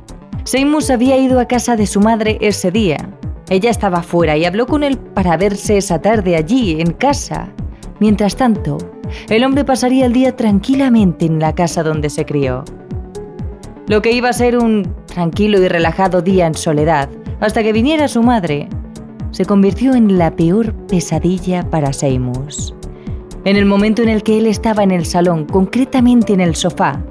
Seymour 0.44 0.84
había 0.92 1.16
ido 1.16 1.40
a 1.40 1.46
casa 1.46 1.74
de 1.74 1.88
su 1.88 1.98
madre 1.98 2.38
ese 2.40 2.70
día. 2.70 3.10
Ella 3.48 3.70
estaba 3.70 4.04
fuera 4.04 4.36
y 4.36 4.44
habló 4.44 4.66
con 4.66 4.84
él 4.84 4.98
para 4.98 5.36
verse 5.36 5.78
esa 5.78 6.00
tarde 6.00 6.36
allí, 6.36 6.80
en 6.80 6.92
casa. 6.92 7.52
Mientras 7.98 8.36
tanto, 8.36 8.78
el 9.28 9.44
hombre 9.44 9.64
pasaría 9.64 10.06
el 10.06 10.12
día 10.12 10.36
tranquilamente 10.36 11.26
en 11.26 11.38
la 11.38 11.54
casa 11.54 11.82
donde 11.82 12.10
se 12.10 12.24
crió. 12.24 12.64
Lo 13.86 14.02
que 14.02 14.12
iba 14.12 14.28
a 14.28 14.32
ser 14.32 14.56
un 14.56 14.94
tranquilo 15.06 15.60
y 15.60 15.68
relajado 15.68 16.22
día 16.22 16.46
en 16.46 16.54
soledad, 16.54 17.08
hasta 17.40 17.62
que 17.62 17.72
viniera 17.72 18.06
su 18.06 18.22
madre, 18.22 18.68
se 19.32 19.44
convirtió 19.44 19.94
en 19.94 20.18
la 20.18 20.34
peor 20.36 20.74
pesadilla 20.86 21.68
para 21.68 21.92
Seymour. 21.92 22.48
En 23.44 23.56
el 23.56 23.64
momento 23.64 24.02
en 24.02 24.08
el 24.08 24.22
que 24.22 24.38
él 24.38 24.46
estaba 24.46 24.82
en 24.82 24.90
el 24.90 25.06
salón, 25.06 25.46
concretamente 25.46 26.32
en 26.32 26.40
el 26.40 26.54
sofá, 26.54 27.02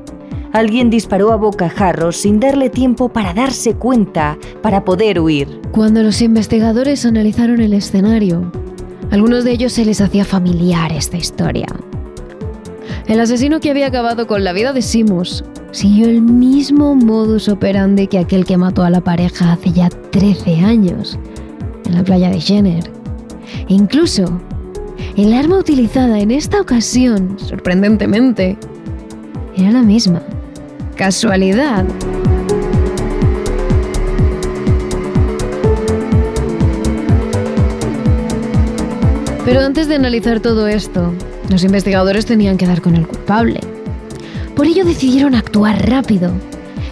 alguien 0.53 0.89
disparó 0.89 1.31
a 1.31 1.37
bocajarros 1.37 2.17
sin 2.17 2.39
darle 2.39 2.69
tiempo 2.69 3.09
para 3.09 3.33
darse 3.33 3.73
cuenta, 3.73 4.37
para 4.61 4.85
poder 4.85 5.19
huir. 5.19 5.61
Cuando 5.71 6.03
los 6.03 6.21
investigadores 6.21 7.05
analizaron 7.05 7.61
el 7.61 7.73
escenario, 7.73 8.51
algunos 9.11 9.43
de 9.43 9.51
ellos 9.51 9.73
se 9.73 9.85
les 9.85 10.01
hacía 10.01 10.23
familiar 10.23 10.91
esta 10.91 11.17
historia. 11.17 11.67
El 13.09 13.19
asesino 13.19 13.59
que 13.59 13.71
había 13.71 13.87
acabado 13.87 14.27
con 14.27 14.43
la 14.43 14.53
vida 14.53 14.71
de 14.71 14.83
Simus 14.83 15.43
siguió 15.71 16.07
el 16.07 16.21
mismo 16.21 16.93
modus 16.93 17.49
operandi 17.49 18.05
que 18.05 18.19
aquel 18.19 18.45
que 18.45 18.55
mató 18.55 18.83
a 18.83 18.91
la 18.91 19.01
pareja 19.01 19.51
hace 19.51 19.71
ya 19.71 19.89
13 19.89 20.57
años, 20.57 21.17
en 21.87 21.95
la 21.95 22.03
playa 22.03 22.29
de 22.29 22.39
Jenner. 22.39 22.83
Incluso, 23.67 24.39
el 25.17 25.33
arma 25.33 25.57
utilizada 25.57 26.19
en 26.19 26.29
esta 26.29 26.61
ocasión, 26.61 27.35
sorprendentemente, 27.39 28.59
era 29.57 29.71
la 29.71 29.81
misma. 29.81 30.21
¿Casualidad? 30.95 31.85
Pero 39.45 39.61
antes 39.61 39.87
de 39.87 39.95
analizar 39.95 40.41
todo 40.41 40.67
esto, 40.67 41.11
los 41.49 41.63
investigadores 41.63 42.25
tenían 42.25 42.57
que 42.57 42.67
dar 42.67 42.81
con 42.81 42.95
el 42.95 43.07
culpable. 43.07 43.59
Por 44.55 44.67
ello 44.67 44.85
decidieron 44.85 45.35
actuar 45.35 45.89
rápido 45.89 46.31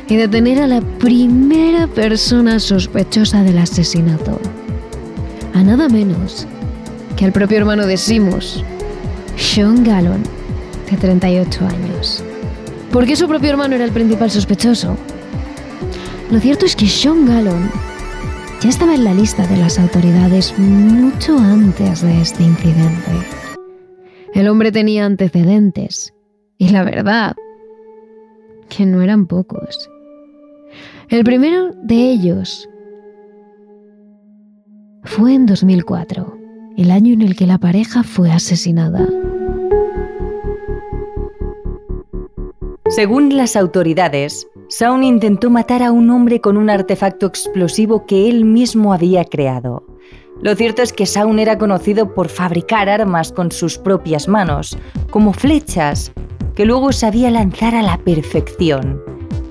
y 0.09 0.15
detener 0.15 0.59
a 0.59 0.67
la 0.67 0.81
primera 0.81 1.87
persona 1.87 2.59
sospechosa 2.59 3.43
del 3.43 3.57
asesinato. 3.59 4.39
A 5.53 5.63
nada 5.63 5.89
menos 5.89 6.47
que 7.15 7.25
al 7.25 7.31
propio 7.31 7.57
hermano 7.57 7.85
de 7.85 7.97
Simus, 7.97 8.63
Sean 9.35 9.83
Gallon, 9.83 10.23
de 10.89 10.97
38 10.97 11.65
años. 11.65 12.23
¿Por 12.91 13.05
qué 13.05 13.15
su 13.15 13.27
propio 13.27 13.49
hermano 13.49 13.75
era 13.75 13.83
el 13.83 13.91
principal 13.91 14.31
sospechoso? 14.31 14.95
Lo 16.31 16.39
cierto 16.39 16.65
es 16.65 16.75
que 16.75 16.87
Sean 16.87 17.25
Gallon 17.25 17.69
ya 18.61 18.69
estaba 18.69 18.95
en 18.95 19.03
la 19.03 19.13
lista 19.13 19.45
de 19.45 19.57
las 19.57 19.77
autoridades 19.77 20.57
mucho 20.57 21.37
antes 21.37 22.01
de 22.01 22.21
este 22.21 22.43
incidente. 22.43 23.11
El 24.37 24.49
hombre 24.49 24.71
tenía 24.71 25.03
antecedentes, 25.03 26.13
y 26.59 26.69
la 26.69 26.83
verdad, 26.83 27.35
que 28.69 28.85
no 28.85 29.01
eran 29.01 29.25
pocos. 29.25 29.89
El 31.09 31.23
primero 31.23 31.71
de 31.81 32.11
ellos 32.11 32.69
fue 35.05 35.33
en 35.33 35.47
2004, 35.47 36.37
el 36.77 36.91
año 36.91 37.15
en 37.15 37.23
el 37.23 37.35
que 37.35 37.47
la 37.47 37.57
pareja 37.57 38.03
fue 38.03 38.29
asesinada. 38.29 39.07
Según 42.89 43.35
las 43.35 43.55
autoridades, 43.55 44.47
Saun 44.69 45.03
intentó 45.03 45.49
matar 45.49 45.81
a 45.81 45.91
un 45.91 46.11
hombre 46.11 46.41
con 46.41 46.57
un 46.57 46.69
artefacto 46.69 47.25
explosivo 47.25 48.05
que 48.05 48.29
él 48.29 48.45
mismo 48.45 48.93
había 48.93 49.25
creado. 49.25 49.96
Lo 50.41 50.55
cierto 50.55 50.83
es 50.83 50.93
que 50.93 51.05
Saun 51.05 51.39
era 51.39 51.57
conocido 51.57 52.13
por 52.13 52.29
fabricar 52.29 52.89
armas 52.89 53.31
con 53.31 53.51
sus 53.51 53.77
propias 53.77 54.27
manos, 54.27 54.77
como 55.09 55.33
flechas, 55.33 56.11
que 56.55 56.65
luego 56.65 56.91
sabía 56.91 57.31
lanzar 57.31 57.73
a 57.73 57.81
la 57.81 57.97
perfección. 57.97 59.01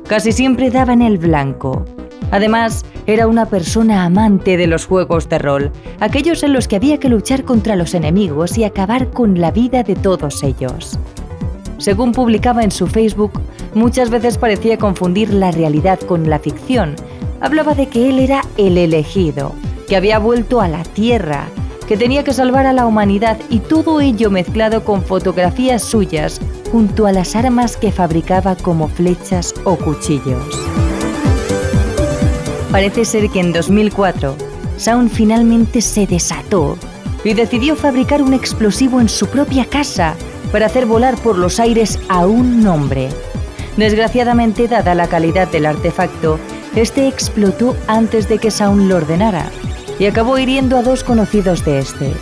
Casi 0.06 0.30
siempre 0.30 0.70
daba 0.70 0.92
en 0.92 1.02
el 1.02 1.18
blanco. 1.18 1.84
Además, 2.30 2.84
era 3.06 3.26
una 3.26 3.46
persona 3.46 4.04
amante 4.04 4.56
de 4.56 4.66
los 4.66 4.86
juegos 4.86 5.28
de 5.28 5.38
rol, 5.38 5.72
aquellos 6.00 6.42
en 6.42 6.52
los 6.52 6.68
que 6.68 6.76
había 6.76 6.98
que 6.98 7.08
luchar 7.08 7.44
contra 7.44 7.76
los 7.76 7.94
enemigos 7.94 8.56
y 8.56 8.64
acabar 8.64 9.10
con 9.10 9.40
la 9.40 9.50
vida 9.50 9.82
de 9.82 9.96
todos 9.96 10.42
ellos. 10.42 10.98
Según 11.78 12.12
publicaba 12.12 12.64
en 12.64 12.70
su 12.70 12.86
Facebook, 12.86 13.32
muchas 13.74 14.10
veces 14.10 14.38
parecía 14.38 14.78
confundir 14.78 15.32
la 15.32 15.50
realidad 15.50 16.00
con 16.00 16.30
la 16.30 16.38
ficción. 16.38 16.94
Hablaba 17.40 17.74
de 17.74 17.88
que 17.88 18.08
él 18.08 18.18
era 18.18 18.42
el 18.56 18.78
elegido, 18.78 19.52
que 19.86 19.96
había 19.96 20.18
vuelto 20.18 20.60
a 20.60 20.68
la 20.68 20.82
Tierra, 20.82 21.48
que 21.86 21.96
tenía 21.96 22.24
que 22.24 22.32
salvar 22.32 22.66
a 22.66 22.72
la 22.72 22.86
humanidad 22.86 23.38
y 23.48 23.60
todo 23.60 24.00
ello 24.00 24.30
mezclado 24.30 24.84
con 24.84 25.02
fotografías 25.02 25.82
suyas 25.82 26.40
junto 26.72 27.06
a 27.06 27.12
las 27.12 27.36
armas 27.36 27.76
que 27.76 27.92
fabricaba 27.92 28.56
como 28.56 28.88
flechas 28.88 29.54
o 29.64 29.76
cuchillos. 29.76 30.44
Parece 32.72 33.04
ser 33.04 33.30
que 33.30 33.40
en 33.40 33.52
2004, 33.52 34.36
Sound 34.76 35.10
finalmente 35.10 35.80
se 35.80 36.06
desató 36.06 36.76
y 37.24 37.34
decidió 37.34 37.76
fabricar 37.76 38.20
un 38.20 38.34
explosivo 38.34 39.00
en 39.00 39.08
su 39.08 39.28
propia 39.28 39.64
casa 39.64 40.14
para 40.52 40.66
hacer 40.66 40.86
volar 40.86 41.16
por 41.16 41.38
los 41.38 41.60
aires 41.60 41.98
a 42.08 42.26
un 42.26 42.66
hombre. 42.66 43.08
Desgraciadamente, 43.76 44.68
dada 44.68 44.94
la 44.94 45.06
calidad 45.06 45.48
del 45.48 45.66
artefacto, 45.66 46.38
este 46.74 47.08
explotó 47.08 47.76
antes 47.86 48.28
de 48.28 48.38
que 48.38 48.50
Sound 48.50 48.88
lo 48.88 48.96
ordenara 48.96 49.50
y 49.98 50.06
acabó 50.06 50.38
hiriendo 50.38 50.76
a 50.76 50.82
dos 50.82 51.04
conocidos 51.04 51.64
de 51.64 51.78
este. 51.78 52.12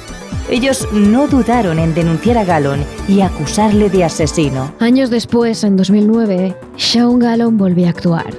Ellos 0.51 0.87
no 0.93 1.27
dudaron 1.27 1.79
en 1.79 1.95
denunciar 1.95 2.37
a 2.37 2.45
Gallon 2.45 2.85
y 3.09 3.23
acusarle 3.23 3.89
de 3.89 4.05
asesino. 4.05 4.73
Años 4.79 5.11
después, 5.11 5.65
en 5.65 5.77
2009, 5.77 6.55
Sean 6.77 7.19
Gallon 7.19 7.57
volvió 7.57 7.87
a 7.87 7.91
actuar. 7.91 8.35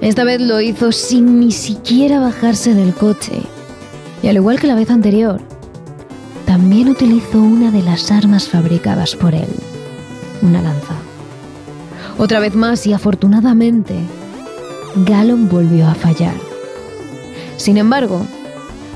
Esta 0.00 0.24
vez 0.24 0.40
lo 0.40 0.60
hizo 0.60 0.90
sin 0.90 1.38
ni 1.38 1.52
siquiera 1.52 2.18
bajarse 2.18 2.74
del 2.74 2.92
coche. 2.92 3.40
Y 4.20 4.28
al 4.28 4.36
igual 4.36 4.58
que 4.58 4.66
la 4.66 4.74
vez 4.74 4.90
anterior, 4.90 5.40
también 6.44 6.88
utilizó 6.88 7.40
una 7.40 7.70
de 7.70 7.82
las 7.82 8.10
armas 8.10 8.48
fabricadas 8.48 9.14
por 9.14 9.34
él, 9.34 9.48
una 10.42 10.60
lanza. 10.60 10.94
Otra 12.18 12.40
vez 12.40 12.54
más 12.54 12.86
y 12.86 12.92
afortunadamente, 12.92 13.94
Gallon 15.06 15.48
volvió 15.48 15.86
a 15.86 15.94
fallar. 15.94 16.34
Sin 17.56 17.76
embargo, 17.76 18.26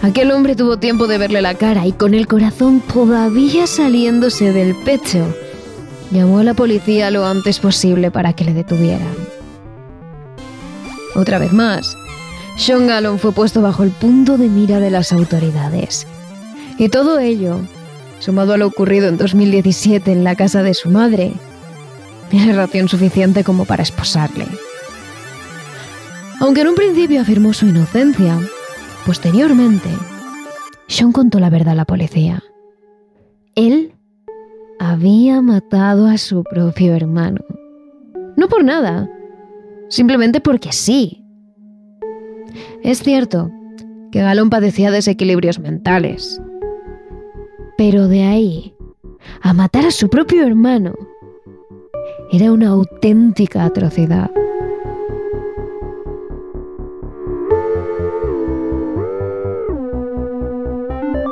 aquel 0.03 0.31
hombre 0.31 0.57
tuvo 0.57 0.77
tiempo 0.79 1.07
de 1.07 1.19
verle 1.19 1.43
la 1.43 1.55
cara 1.55 1.87
y 1.87 1.93
con 1.93 2.15
el 2.15 2.27
corazón 2.27 2.81
todavía 2.81 3.67
saliéndose 3.67 4.53
del 4.53 4.75
pecho, 4.75 5.27
llamó 6.11 6.39
a 6.39 6.45
la 6.45 6.55
policía 6.55 7.11
lo 7.11 7.27
antes 7.27 7.59
posible 7.59 8.11
para 8.11 8.33
que 8.33 8.45
le 8.45 8.55
detuvieran. 8.55 9.15
Otra 11.15 11.39
vez 11.39 11.53
más, 11.53 11.97
Sean 12.57 12.87
Gallon 12.87 13.19
fue 13.19 13.33
puesto 13.33 13.63
bajo 13.63 13.83
el 13.83 13.91
punto 13.91 14.39
de 14.39 14.49
mira 14.49 14.81
de 14.81 14.91
las 14.91 15.13
autoridades. 15.13 16.07
Y 16.79 16.89
todo 16.89 17.19
ello, 17.19 17.61
sumado 18.19 18.53
a 18.53 18.57
lo 18.57 18.67
ocurrido 18.67 19.09
en 19.09 19.17
2017 19.17 20.13
en 20.13 20.25
la 20.25 20.37
casa 20.37 20.63
de 20.63 20.75
su 20.75 20.91
madre, 20.91 21.33
era 22.33 22.55
razón 22.55 22.89
suficiente 22.89 23.45
como 23.45 23.65
para 23.65 23.83
esposarle. 23.83 24.47
Aunque 26.41 26.63
en 26.63 26.69
un 26.69 26.75
principio 26.75 27.21
afirmó 27.21 27.53
su 27.53 27.67
inocencia, 27.67 28.39
posteriormente, 29.07 29.89
Sean 30.89 31.13
contó 31.13 31.39
la 31.39 31.49
verdad 31.49 31.73
a 31.73 31.77
la 31.77 31.85
policía. 31.85 32.43
Él 33.55 33.95
había 34.81 35.41
matado 35.41 36.09
a 36.09 36.19
su 36.19 36.43
propio 36.43 36.95
hermano. 36.95 37.41
No 38.37 38.49
por 38.49 38.65
nada, 38.65 39.09
simplemente 39.89 40.41
porque 40.41 40.73
sí. 40.73 41.25
Es 42.83 42.99
cierto 42.99 43.51
que 44.11 44.21
Galón 44.21 44.51
padecía 44.51 44.91
desequilibrios 44.91 45.61
mentales. 45.61 46.43
Pero 47.79 48.09
de 48.09 48.25
ahí 48.25 48.75
a 49.41 49.53
matar 49.53 49.87
a 49.87 49.91
su 49.91 50.09
propio 50.09 50.45
hermano 50.45 50.95
era 52.33 52.53
una 52.53 52.69
auténtica 52.69 53.65
atrocidad. 53.65 54.31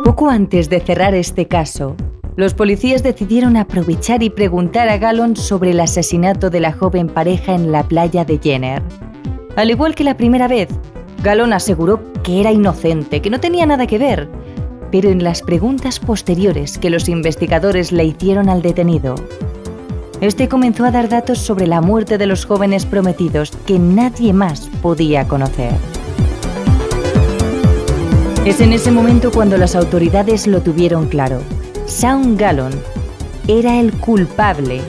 Poco 0.04 0.28
antes 0.28 0.68
de 0.68 0.80
cerrar 0.80 1.14
este 1.14 1.48
caso, 1.48 1.96
los 2.36 2.52
policías 2.52 3.02
decidieron 3.02 3.56
aprovechar 3.56 4.22
y 4.22 4.28
preguntar 4.28 4.90
a 4.90 4.98
Gallon 4.98 5.34
sobre 5.34 5.70
el 5.70 5.80
asesinato 5.80 6.50
de 6.50 6.60
la 6.60 6.72
joven 6.72 7.08
pareja 7.08 7.54
en 7.54 7.72
la 7.72 7.84
playa 7.84 8.22
de 8.26 8.38
Jenner. 8.38 8.82
Al 9.56 9.70
igual 9.70 9.94
que 9.94 10.04
la 10.04 10.18
primera 10.18 10.46
vez, 10.46 10.68
Gallon 11.22 11.54
aseguró 11.54 12.02
que 12.22 12.38
era 12.38 12.52
inocente, 12.52 13.22
que 13.22 13.30
no 13.30 13.40
tenía 13.40 13.64
nada 13.64 13.86
que 13.86 13.96
ver, 13.96 14.28
pero 14.92 15.08
en 15.08 15.24
las 15.24 15.40
preguntas 15.40 15.98
posteriores 15.98 16.76
que 16.76 16.90
los 16.90 17.08
investigadores 17.08 17.90
le 17.90 18.04
hicieron 18.04 18.50
al 18.50 18.60
detenido, 18.60 19.14
este 20.20 20.50
comenzó 20.50 20.84
a 20.84 20.90
dar 20.90 21.08
datos 21.08 21.38
sobre 21.38 21.66
la 21.66 21.80
muerte 21.80 22.18
de 22.18 22.26
los 22.26 22.44
jóvenes 22.44 22.84
prometidos 22.84 23.52
que 23.66 23.78
nadie 23.78 24.34
más 24.34 24.68
podía 24.82 25.26
conocer. 25.26 25.72
Es 28.44 28.60
en 28.60 28.74
ese 28.74 28.90
momento 28.90 29.32
cuando 29.32 29.56
las 29.56 29.74
autoridades 29.74 30.46
lo 30.46 30.60
tuvieron 30.60 31.08
claro. 31.08 31.40
Sean 31.86 32.36
Gallon 32.36 32.72
era 33.48 33.80
el 33.80 33.90
culpable. 33.94 34.82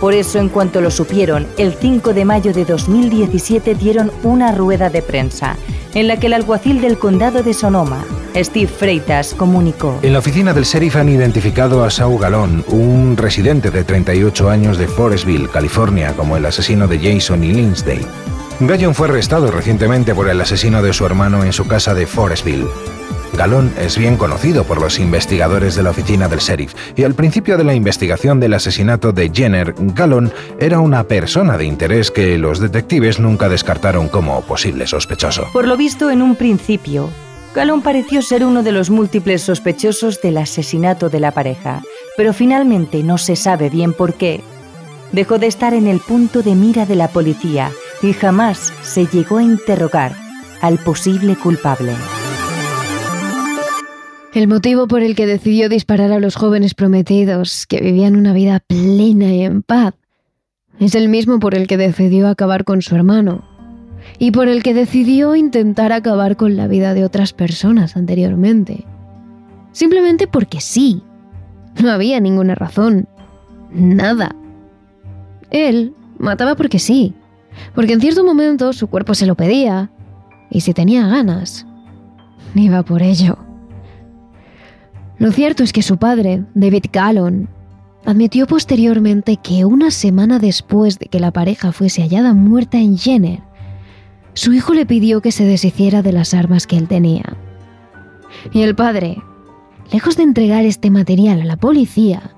Por 0.00 0.14
eso, 0.14 0.38
en 0.38 0.48
cuanto 0.48 0.80
lo 0.80 0.92
supieron, 0.92 1.44
el 1.58 1.74
5 1.74 2.14
de 2.14 2.24
mayo 2.24 2.52
de 2.52 2.64
2017 2.64 3.74
dieron 3.74 4.12
una 4.22 4.52
rueda 4.52 4.90
de 4.90 5.02
prensa 5.02 5.56
en 5.94 6.06
la 6.06 6.20
que 6.20 6.28
el 6.28 6.34
alguacil 6.34 6.80
del 6.80 6.96
condado 6.96 7.42
de 7.42 7.52
Sonoma, 7.52 8.04
Steve 8.36 8.68
Freitas, 8.68 9.34
comunicó. 9.34 9.98
En 10.02 10.12
la 10.12 10.20
oficina 10.20 10.52
del 10.52 10.64
sheriff 10.64 10.94
han 10.94 11.08
identificado 11.08 11.82
a 11.82 11.90
Saul 11.90 12.20
Galón, 12.20 12.64
un 12.68 13.16
residente 13.16 13.72
de 13.72 13.82
38 13.82 14.50
años 14.50 14.78
de 14.78 14.86
Forestville, 14.86 15.48
California, 15.48 16.12
como 16.16 16.36
el 16.36 16.46
asesino 16.46 16.86
de 16.86 16.98
Jason 17.00 17.42
y 17.42 17.52
Lindsay. 17.54 18.06
Gallon 18.60 18.94
fue 18.94 19.08
arrestado 19.08 19.50
recientemente 19.50 20.14
por 20.14 20.28
el 20.28 20.40
asesino 20.40 20.80
de 20.80 20.92
su 20.92 21.04
hermano 21.04 21.42
en 21.42 21.52
su 21.52 21.66
casa 21.66 21.92
de 21.92 22.06
Forestville. 22.06 22.68
Galón 23.36 23.74
es 23.76 23.98
bien 23.98 24.16
conocido 24.16 24.62
por 24.62 24.80
los 24.80 25.00
investigadores 25.00 25.74
de 25.74 25.82
la 25.82 25.90
oficina 25.90 26.28
del 26.28 26.38
sheriff 26.38 26.72
y 26.94 27.02
al 27.02 27.14
principio 27.14 27.58
de 27.58 27.64
la 27.64 27.74
investigación 27.74 28.38
del 28.38 28.54
asesinato 28.54 29.10
de 29.10 29.28
Jenner, 29.34 29.74
Galón 29.76 30.32
era 30.60 30.78
una 30.78 31.02
persona 31.02 31.58
de 31.58 31.64
interés 31.64 32.12
que 32.12 32.38
los 32.38 32.60
detectives 32.60 33.18
nunca 33.18 33.48
descartaron 33.48 34.08
como 34.08 34.40
posible 34.42 34.86
sospechoso. 34.86 35.48
Por 35.52 35.66
lo 35.66 35.76
visto, 35.76 36.10
en 36.10 36.22
un 36.22 36.36
principio, 36.36 37.10
Galón 37.56 37.82
pareció 37.82 38.22
ser 38.22 38.44
uno 38.44 38.62
de 38.62 38.70
los 38.70 38.88
múltiples 38.88 39.42
sospechosos 39.42 40.22
del 40.22 40.38
asesinato 40.38 41.10
de 41.10 41.18
la 41.18 41.32
pareja, 41.32 41.82
pero 42.16 42.32
finalmente 42.32 43.02
no 43.02 43.18
se 43.18 43.34
sabe 43.34 43.68
bien 43.68 43.92
por 43.92 44.14
qué. 44.14 44.42
Dejó 45.10 45.38
de 45.38 45.48
estar 45.48 45.74
en 45.74 45.88
el 45.88 45.98
punto 45.98 46.42
de 46.42 46.54
mira 46.54 46.86
de 46.86 46.94
la 46.94 47.08
policía 47.08 47.72
y 48.02 48.12
jamás 48.12 48.72
se 48.82 49.06
llegó 49.06 49.38
a 49.38 49.42
interrogar 49.42 50.14
al 50.60 50.78
posible 50.78 51.36
culpable. 51.36 51.92
El 54.32 54.48
motivo 54.48 54.88
por 54.88 55.02
el 55.02 55.14
que 55.14 55.26
decidió 55.26 55.68
disparar 55.68 56.10
a 56.10 56.18
los 56.18 56.34
jóvenes 56.34 56.74
prometidos 56.74 57.66
que 57.66 57.80
vivían 57.80 58.16
una 58.16 58.32
vida 58.32 58.60
plena 58.60 59.32
y 59.32 59.44
en 59.44 59.62
paz 59.62 59.94
es 60.80 60.94
el 60.94 61.08
mismo 61.08 61.38
por 61.38 61.54
el 61.54 61.66
que 61.68 61.76
decidió 61.76 62.28
acabar 62.28 62.64
con 62.64 62.82
su 62.82 62.96
hermano 62.96 63.44
y 64.18 64.32
por 64.32 64.48
el 64.48 64.62
que 64.62 64.74
decidió 64.74 65.36
intentar 65.36 65.92
acabar 65.92 66.36
con 66.36 66.56
la 66.56 66.66
vida 66.66 66.94
de 66.94 67.04
otras 67.04 67.32
personas 67.32 67.96
anteriormente. 67.96 68.84
Simplemente 69.72 70.26
porque 70.26 70.60
sí. 70.60 71.02
No 71.82 71.90
había 71.90 72.20
ninguna 72.20 72.54
razón. 72.54 73.08
Nada. 73.70 74.34
Él 75.50 75.94
mataba 76.18 76.54
porque 76.54 76.78
sí. 76.78 77.14
Porque 77.74 77.92
en 77.92 78.00
cierto 78.00 78.24
momento 78.24 78.72
su 78.72 78.88
cuerpo 78.88 79.14
se 79.14 79.26
lo 79.26 79.34
pedía. 79.34 79.90
Y 80.50 80.60
si 80.60 80.72
tenía 80.72 81.06
ganas, 81.06 81.66
iba 82.54 82.82
por 82.82 83.02
ello. 83.02 83.38
Lo 85.18 85.32
cierto 85.32 85.62
es 85.62 85.72
que 85.72 85.82
su 85.82 85.96
padre, 85.96 86.44
David 86.54 86.86
Gallon, 86.92 87.48
admitió 88.04 88.46
posteriormente 88.46 89.36
que 89.36 89.64
una 89.64 89.90
semana 89.90 90.38
después 90.38 90.98
de 90.98 91.06
que 91.06 91.20
la 91.20 91.32
pareja 91.32 91.72
fuese 91.72 92.02
hallada 92.02 92.34
muerta 92.34 92.78
en 92.78 92.98
Jenner, 92.98 93.40
su 94.34 94.52
hijo 94.52 94.74
le 94.74 94.86
pidió 94.86 95.20
que 95.20 95.32
se 95.32 95.44
deshiciera 95.44 96.02
de 96.02 96.12
las 96.12 96.34
armas 96.34 96.66
que 96.66 96.76
él 96.76 96.88
tenía. 96.88 97.36
Y 98.52 98.62
el 98.62 98.74
padre, 98.74 99.22
lejos 99.92 100.16
de 100.16 100.24
entregar 100.24 100.64
este 100.64 100.90
material 100.90 101.40
a 101.40 101.44
la 101.44 101.56
policía, 101.56 102.34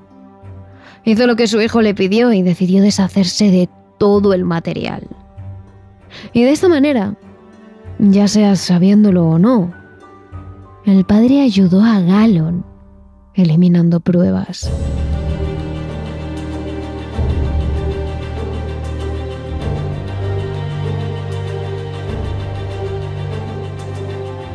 hizo 1.04 1.26
lo 1.26 1.36
que 1.36 1.48
su 1.48 1.60
hijo 1.60 1.80
le 1.80 1.94
pidió 1.94 2.32
y 2.32 2.42
decidió 2.42 2.82
deshacerse 2.82 3.50
de 3.50 3.68
todo 3.98 4.32
el 4.32 4.44
material. 4.44 5.06
Y 6.32 6.44
de 6.44 6.52
esta 6.52 6.68
manera, 6.68 7.14
ya 7.98 8.28
sea 8.28 8.56
sabiéndolo 8.56 9.26
o 9.26 9.38
no, 9.38 9.72
el 10.84 11.04
padre 11.04 11.42
ayudó 11.42 11.82
a 11.82 12.00
Gallon 12.00 12.64
eliminando 13.34 14.00
pruebas. 14.00 14.70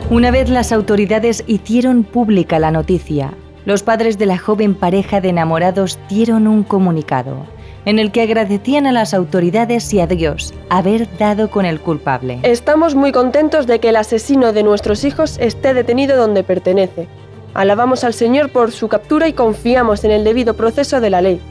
Una 0.10 0.30
vez 0.30 0.50
las 0.50 0.74
autoridades 0.74 1.44
hicieron 1.48 2.04
pública 2.04 2.60
la 2.60 2.72
noticia, 2.72 3.34
los 3.64 3.82
padres 3.82 4.18
de 4.18 4.26
la 4.26 4.38
joven 4.38 4.76
pareja 4.76 5.22
de 5.22 5.30
enamorados 5.30 6.00
dieron 6.10 6.48
un 6.48 6.64
comunicado 6.64 7.46
en 7.86 8.00
el 8.00 8.12
que 8.12 8.22
agradecían 8.22 8.88
a 8.88 8.92
las 8.92 9.14
autoridades 9.14 9.94
y 9.94 10.00
a 10.00 10.08
Dios 10.08 10.54
haber 10.70 11.08
dado 11.18 11.50
con 11.50 11.66
el 11.66 11.80
culpable. 11.80 12.40
Estamos 12.44 12.96
muy 12.96 13.12
contentos 13.12 13.68
de 13.68 13.80
que 13.80 13.90
el 13.90 13.96
asesino 13.96 14.54
de 14.54 14.64
nuestros 14.64 15.04
hijos 15.04 15.38
esté 15.40 15.74
detenido 15.74 16.18
donde 16.18 16.44
pertenece. 16.44 17.08
Alabamos 17.54 18.04
al 18.04 18.14
Señor 18.14 18.50
por 18.50 18.72
su 18.72 18.88
captura 18.88 19.28
y 19.28 19.34
confiamos 19.34 20.04
en 20.04 20.12
el 20.12 20.24
debido 20.24 20.56
proceso 20.56 21.02
de 21.02 21.10
la 21.10 21.22
ley. 21.22 21.42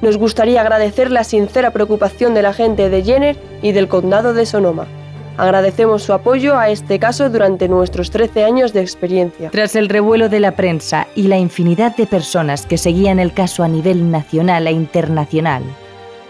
Nos 0.00 0.16
gustaría 0.16 0.60
agradecer 0.60 1.10
la 1.10 1.24
sincera 1.24 1.70
preocupación 1.70 2.34
de 2.34 2.42
la 2.42 2.52
gente 2.52 2.88
de 2.88 3.02
Jenner 3.02 3.36
y 3.62 3.72
del 3.72 3.88
condado 3.88 4.34
de 4.34 4.46
Sonoma. 4.46 4.86
Agradecemos 5.36 6.02
su 6.02 6.12
apoyo 6.12 6.56
a 6.56 6.68
este 6.68 6.98
caso 6.98 7.28
durante 7.28 7.68
nuestros 7.68 8.10
13 8.10 8.44
años 8.44 8.72
de 8.72 8.80
experiencia. 8.80 9.50
Tras 9.50 9.74
el 9.74 9.88
revuelo 9.88 10.28
de 10.28 10.40
la 10.40 10.52
prensa 10.52 11.08
y 11.16 11.24
la 11.24 11.38
infinidad 11.38 11.96
de 11.96 12.06
personas 12.06 12.66
que 12.66 12.78
seguían 12.78 13.18
el 13.18 13.32
caso 13.32 13.62
a 13.64 13.68
nivel 13.68 14.10
nacional 14.10 14.66
e 14.66 14.72
internacional, 14.72 15.62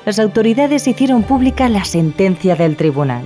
las 0.06 0.18
autoridades 0.18 0.86
hicieron 0.86 1.22
pública 1.22 1.68
la 1.68 1.84
sentencia 1.84 2.56
del 2.56 2.76
tribunal. 2.76 3.24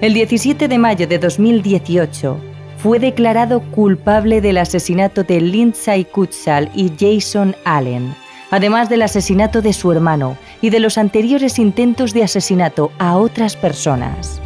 El 0.00 0.14
17 0.14 0.66
de 0.66 0.78
mayo 0.78 1.06
de 1.06 1.18
2018, 1.18 2.36
fue 2.82 2.98
declarado 2.98 3.60
culpable 3.60 4.40
del 4.40 4.58
asesinato 4.58 5.22
de 5.22 5.40
Lindsay 5.40 6.04
Kutzal 6.04 6.68
y 6.74 6.90
Jason 6.98 7.54
Allen, 7.64 8.12
además 8.50 8.88
del 8.88 9.02
asesinato 9.02 9.62
de 9.62 9.72
su 9.72 9.92
hermano 9.92 10.36
y 10.62 10.70
de 10.70 10.80
los 10.80 10.96
anteriores 10.96 11.58
intentos 11.58 12.14
de 12.14 12.22
asesinato 12.22 12.90
a 12.98 13.18
otras 13.18 13.56
personas. 13.56 14.40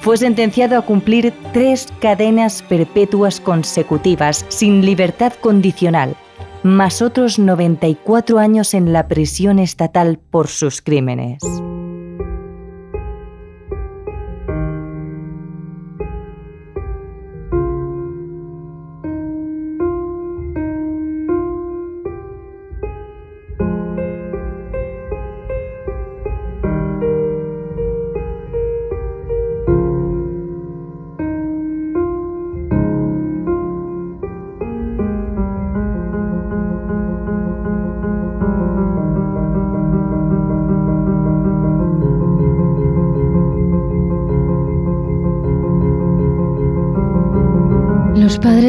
Fue 0.00 0.16
sentenciado 0.16 0.76
a 0.76 0.82
cumplir 0.82 1.32
tres 1.52 1.86
cadenas 2.00 2.62
perpetuas 2.62 3.40
consecutivas 3.40 4.44
sin 4.48 4.84
libertad 4.84 5.32
condicional, 5.40 6.16
más 6.64 7.00
otros 7.00 7.38
94 7.38 8.38
años 8.38 8.74
en 8.74 8.92
la 8.92 9.06
prisión 9.06 9.60
estatal 9.60 10.18
por 10.18 10.48
sus 10.48 10.82
crímenes. 10.82 11.38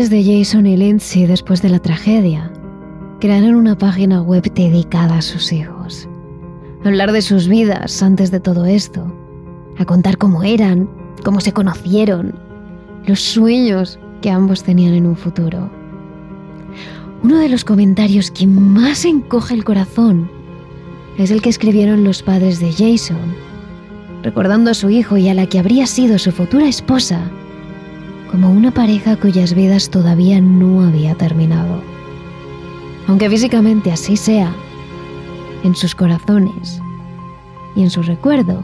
De 0.10 0.22
Jason 0.22 0.66
y 0.66 0.76
Lindsay, 0.76 1.26
después 1.26 1.62
de 1.62 1.70
la 1.70 1.80
tragedia, 1.80 2.52
crearon 3.22 3.56
una 3.56 3.78
página 3.78 4.22
web 4.22 4.44
dedicada 4.54 5.20
a 5.20 5.22
sus 5.22 5.54
hijos. 5.54 6.10
A 6.84 6.90
hablar 6.90 7.14
de 7.14 7.22
sus 7.22 7.48
vidas 7.48 8.04
antes 8.04 8.30
de 8.30 8.42
todo 8.42 8.66
esto. 8.66 9.08
A 9.78 9.86
contar 9.86 10.18
cómo 10.18 10.44
eran, 10.44 10.90
cómo 11.24 11.40
se 11.40 11.54
conocieron, 11.54 12.36
los 13.06 13.22
sueños 13.22 13.98
que 14.22 14.30
ambos 14.30 14.64
tenían 14.64 14.94
en 14.94 15.06
un 15.06 15.16
futuro. 15.16 15.72
Uno 17.24 17.38
de 17.38 17.48
los 17.48 17.64
comentarios 17.64 18.30
que 18.30 18.46
más 18.46 19.06
encoge 19.06 19.54
el 19.54 19.64
corazón 19.64 20.30
es 21.18 21.32
el 21.32 21.42
que 21.42 21.50
escribieron 21.50 22.04
los 22.04 22.22
padres 22.22 22.60
de 22.60 22.74
Jason, 22.74 23.34
recordando 24.22 24.72
a 24.72 24.74
su 24.74 24.90
hijo 24.90 25.16
y 25.16 25.30
a 25.30 25.34
la 25.34 25.48
que 25.48 25.60
habría 25.60 25.88
sido 25.88 26.20
su 26.20 26.34
futura 26.34 26.68
esposa 26.68 27.32
como 28.34 28.50
una 28.50 28.72
pareja 28.72 29.16
cuyas 29.16 29.54
vidas 29.54 29.92
todavía 29.92 30.42
no 30.42 30.82
había 30.82 31.14
terminado. 31.14 31.84
Aunque 33.08 33.30
físicamente 33.30 33.92
así 33.92 34.18
sea, 34.18 34.52
en 35.64 35.76
sus 35.76 35.94
corazones 35.94 36.82
y 37.76 37.84
en 37.84 37.92
su 37.92 38.02
recuerdo, 38.02 38.64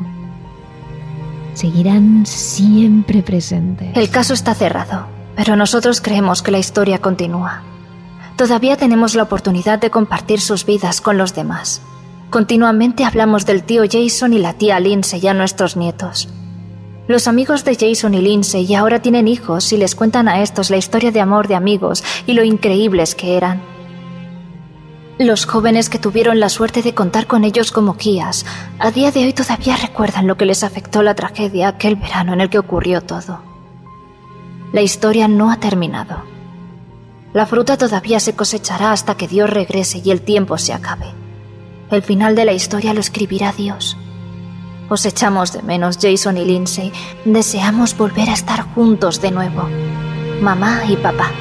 seguirán 1.53 2.25
siempre 2.25 3.21
presentes. 3.21 3.95
El 3.95 4.09
caso 4.09 4.33
está 4.33 4.55
cerrado, 4.55 5.05
pero 5.35 5.55
nosotros 5.55 6.01
creemos 6.01 6.41
que 6.41 6.49
la 6.49 6.57
historia 6.57 6.97
continúa. 6.97 7.61
Todavía 8.37 8.75
tenemos 8.75 9.13
la 9.13 9.21
oportunidad 9.21 9.77
de 9.77 9.91
compartir 9.91 10.41
sus 10.41 10.65
vidas 10.65 10.99
con 10.99 11.19
los 11.19 11.35
demás. 11.35 11.83
Continuamente 12.31 13.05
hablamos 13.05 13.45
del 13.45 13.61
tío 13.61 13.83
Jason 13.87 14.33
y 14.33 14.39
la 14.39 14.53
tía 14.53 14.79
Lindsay 14.79 15.27
a 15.27 15.35
nuestros 15.35 15.77
nietos. 15.77 16.27
Los 17.09 17.27
amigos 17.27 17.65
de 17.65 17.75
Jason 17.75 18.13
y 18.13 18.21
Lindsay 18.21 18.75
ahora 18.75 19.01
tienen 19.01 19.27
hijos 19.27 19.73
y 19.73 19.77
les 19.77 19.95
cuentan 19.95 20.27
a 20.27 20.43
estos 20.43 20.69
la 20.69 20.77
historia 20.77 21.09
de 21.09 21.19
amor 21.19 21.47
de 21.47 21.55
amigos 21.55 22.03
y 22.27 22.33
lo 22.33 22.43
increíbles 22.43 23.15
que 23.15 23.35
eran. 23.35 23.63
Los 25.17 25.47
jóvenes 25.47 25.89
que 25.89 25.97
tuvieron 25.97 26.39
la 26.39 26.49
suerte 26.49 26.83
de 26.83 26.93
contar 26.93 27.25
con 27.25 27.45
ellos 27.45 27.71
como 27.71 27.95
guías, 27.95 28.45
a 28.77 28.91
día 28.91 29.09
de 29.09 29.21
hoy 29.21 29.33
todavía 29.33 29.75
recuerdan 29.75 30.27
lo 30.27 30.37
que 30.37 30.45
les 30.45 30.63
afectó 30.63 31.01
la 31.01 31.15
tragedia 31.15 31.69
aquel 31.69 31.95
verano 31.95 32.33
en 32.33 32.41
el 32.41 32.51
que 32.51 32.59
ocurrió 32.59 33.01
todo. 33.01 33.41
La 34.71 34.81
historia 34.81 35.27
no 35.27 35.49
ha 35.49 35.59
terminado. 35.59 36.21
La 37.33 37.47
fruta 37.47 37.75
todavía 37.75 38.19
se 38.19 38.35
cosechará 38.35 38.91
hasta 38.91 39.17
que 39.17 39.27
Dios 39.27 39.49
regrese 39.49 39.99
y 40.05 40.11
el 40.11 40.21
tiempo 40.21 40.59
se 40.59 40.73
acabe. 40.73 41.07
El 41.89 42.03
final 42.03 42.35
de 42.35 42.45
la 42.45 42.53
historia 42.53 42.93
lo 42.93 42.99
escribirá 42.99 43.51
Dios. 43.51 43.97
Os 44.89 45.05
echamos 45.05 45.53
de 45.53 45.61
menos, 45.61 45.99
Jason 46.01 46.37
y 46.37 46.45
Lindsay. 46.45 46.91
Deseamos 47.23 47.95
volver 47.95 48.29
a 48.29 48.33
estar 48.33 48.61
juntos 48.73 49.21
de 49.21 49.31
nuevo. 49.31 49.69
Mamá 50.41 50.81
y 50.89 50.95
papá. 50.95 51.31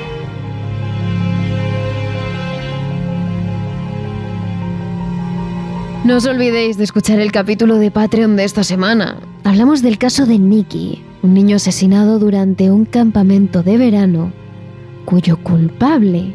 No 6.05 6.17
os 6.17 6.27
olvidéis 6.27 6.77
de 6.77 6.85
escuchar 6.85 7.21
el 7.21 7.33
capítulo 7.33 7.77
de 7.77 7.91
Patreon 7.91 8.37
de 8.37 8.45
esta 8.45 8.65
semana. 8.65 9.19
Hablamos 9.45 9.83
del 9.83 9.99
caso 9.99 10.27
de 10.27 10.39
Nicky, 10.39 11.05
un 11.23 11.35
niño 11.35 11.57
asesinado 11.57 12.19
durante 12.19 12.71
un 12.71 12.85
campamento 12.85 13.63
de 13.63 13.77
verano, 13.79 14.33
cuyo 15.05 15.39
culpable 15.43 16.35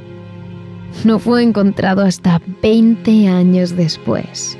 no 1.06 1.19
fue 1.19 1.43
encontrado 1.43 2.04
hasta 2.04 2.41
20 2.62 3.28
años 3.28 3.76
después. 3.76 4.58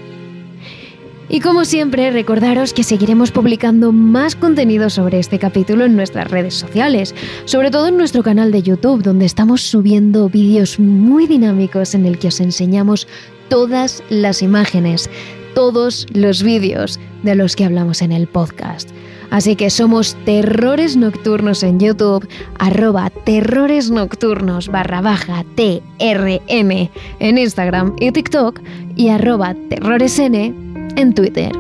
Y 1.30 1.40
como 1.40 1.66
siempre, 1.66 2.12
recordaros 2.12 2.74
que 2.74 2.84
seguiremos 2.84 3.32
publicando 3.32 3.92
más 3.92 4.36
contenido 4.36 4.90
sobre 4.90 5.20
este 5.20 5.40
capítulo 5.40 5.86
en 5.86 5.96
nuestras 5.96 6.30
redes 6.30 6.54
sociales, 6.54 7.16
sobre 7.46 7.72
todo 7.72 7.88
en 7.88 7.98
nuestro 7.98 8.24
canal 8.24 8.52
de 8.52 8.62
YouTube, 8.62 9.02
donde 9.02 9.26
estamos 9.26 9.62
subiendo 9.62 10.30
vídeos 10.30 10.80
muy 10.80 11.26
dinámicos 11.26 11.96
en 11.96 12.06
el 12.06 12.20
que 12.20 12.28
os 12.28 12.40
enseñamos 12.40 13.08
todas 13.48 14.04
las 14.10 14.42
imágenes, 14.42 15.10
todos 15.56 16.08
los 16.14 16.44
vídeos 16.44 17.00
de 17.24 17.36
los 17.36 17.56
que 17.56 17.66
hablamos 17.66 18.02
en 18.02 18.12
el 18.12 18.28
podcast. 18.28 18.90
Así 19.30 19.56
que 19.56 19.72
somos 19.72 20.16
Terrores 20.26 20.96
Nocturnos 20.96 21.64
en 21.64 21.80
YouTube, 21.80 22.28
arroba 22.60 23.10
Terrores 23.10 23.90
Nocturnos 23.90 24.68
barra 24.68 25.02
baja 25.02 25.44
TRN 25.56 26.92
en 27.20 27.38
Instagram 27.40 27.96
y 28.00 28.12
TikTok 28.12 28.60
y 28.96 29.10
arroba 29.10 29.56
TerroresN 29.70 30.63
en 30.96 31.14
Twitter. 31.14 31.52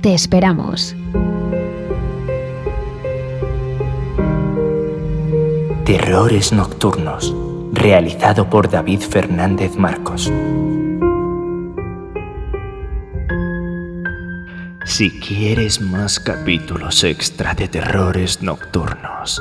Te 0.00 0.14
esperamos. 0.14 0.94
Terrores 5.84 6.52
Nocturnos, 6.52 7.34
realizado 7.72 8.50
por 8.50 8.70
David 8.70 9.00
Fernández 9.00 9.76
Marcos. 9.76 10.30
Si 14.84 15.10
quieres 15.20 15.80
más 15.80 16.18
capítulos 16.18 17.04
extra 17.04 17.54
de 17.54 17.68
terrores 17.68 18.42
nocturnos, 18.42 19.40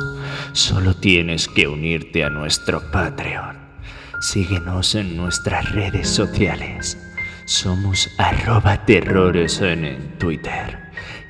solo 0.53 0.93
tienes 0.93 1.47
que 1.47 1.67
unirte 1.67 2.23
a 2.23 2.29
nuestro 2.29 2.81
Patreon. 2.91 3.57
Síguenos 4.19 4.95
en 4.95 5.15
nuestras 5.15 5.71
redes 5.71 6.09
sociales. 6.09 6.97
Somos 7.47 8.13
arroba 8.17 8.83
terrores 8.85 9.61
en 9.61 10.17
Twitter 10.17 10.77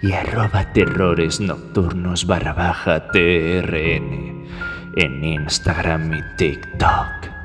y 0.01 0.13
arroba 0.13 0.73
terrores 0.73 1.39
nocturnos 1.39 2.25
barra 2.25 2.53
baja 2.53 3.11
TRN 3.11 4.47
en 4.95 5.23
Instagram 5.23 6.11
y 6.15 6.23
TikTok. 6.35 7.36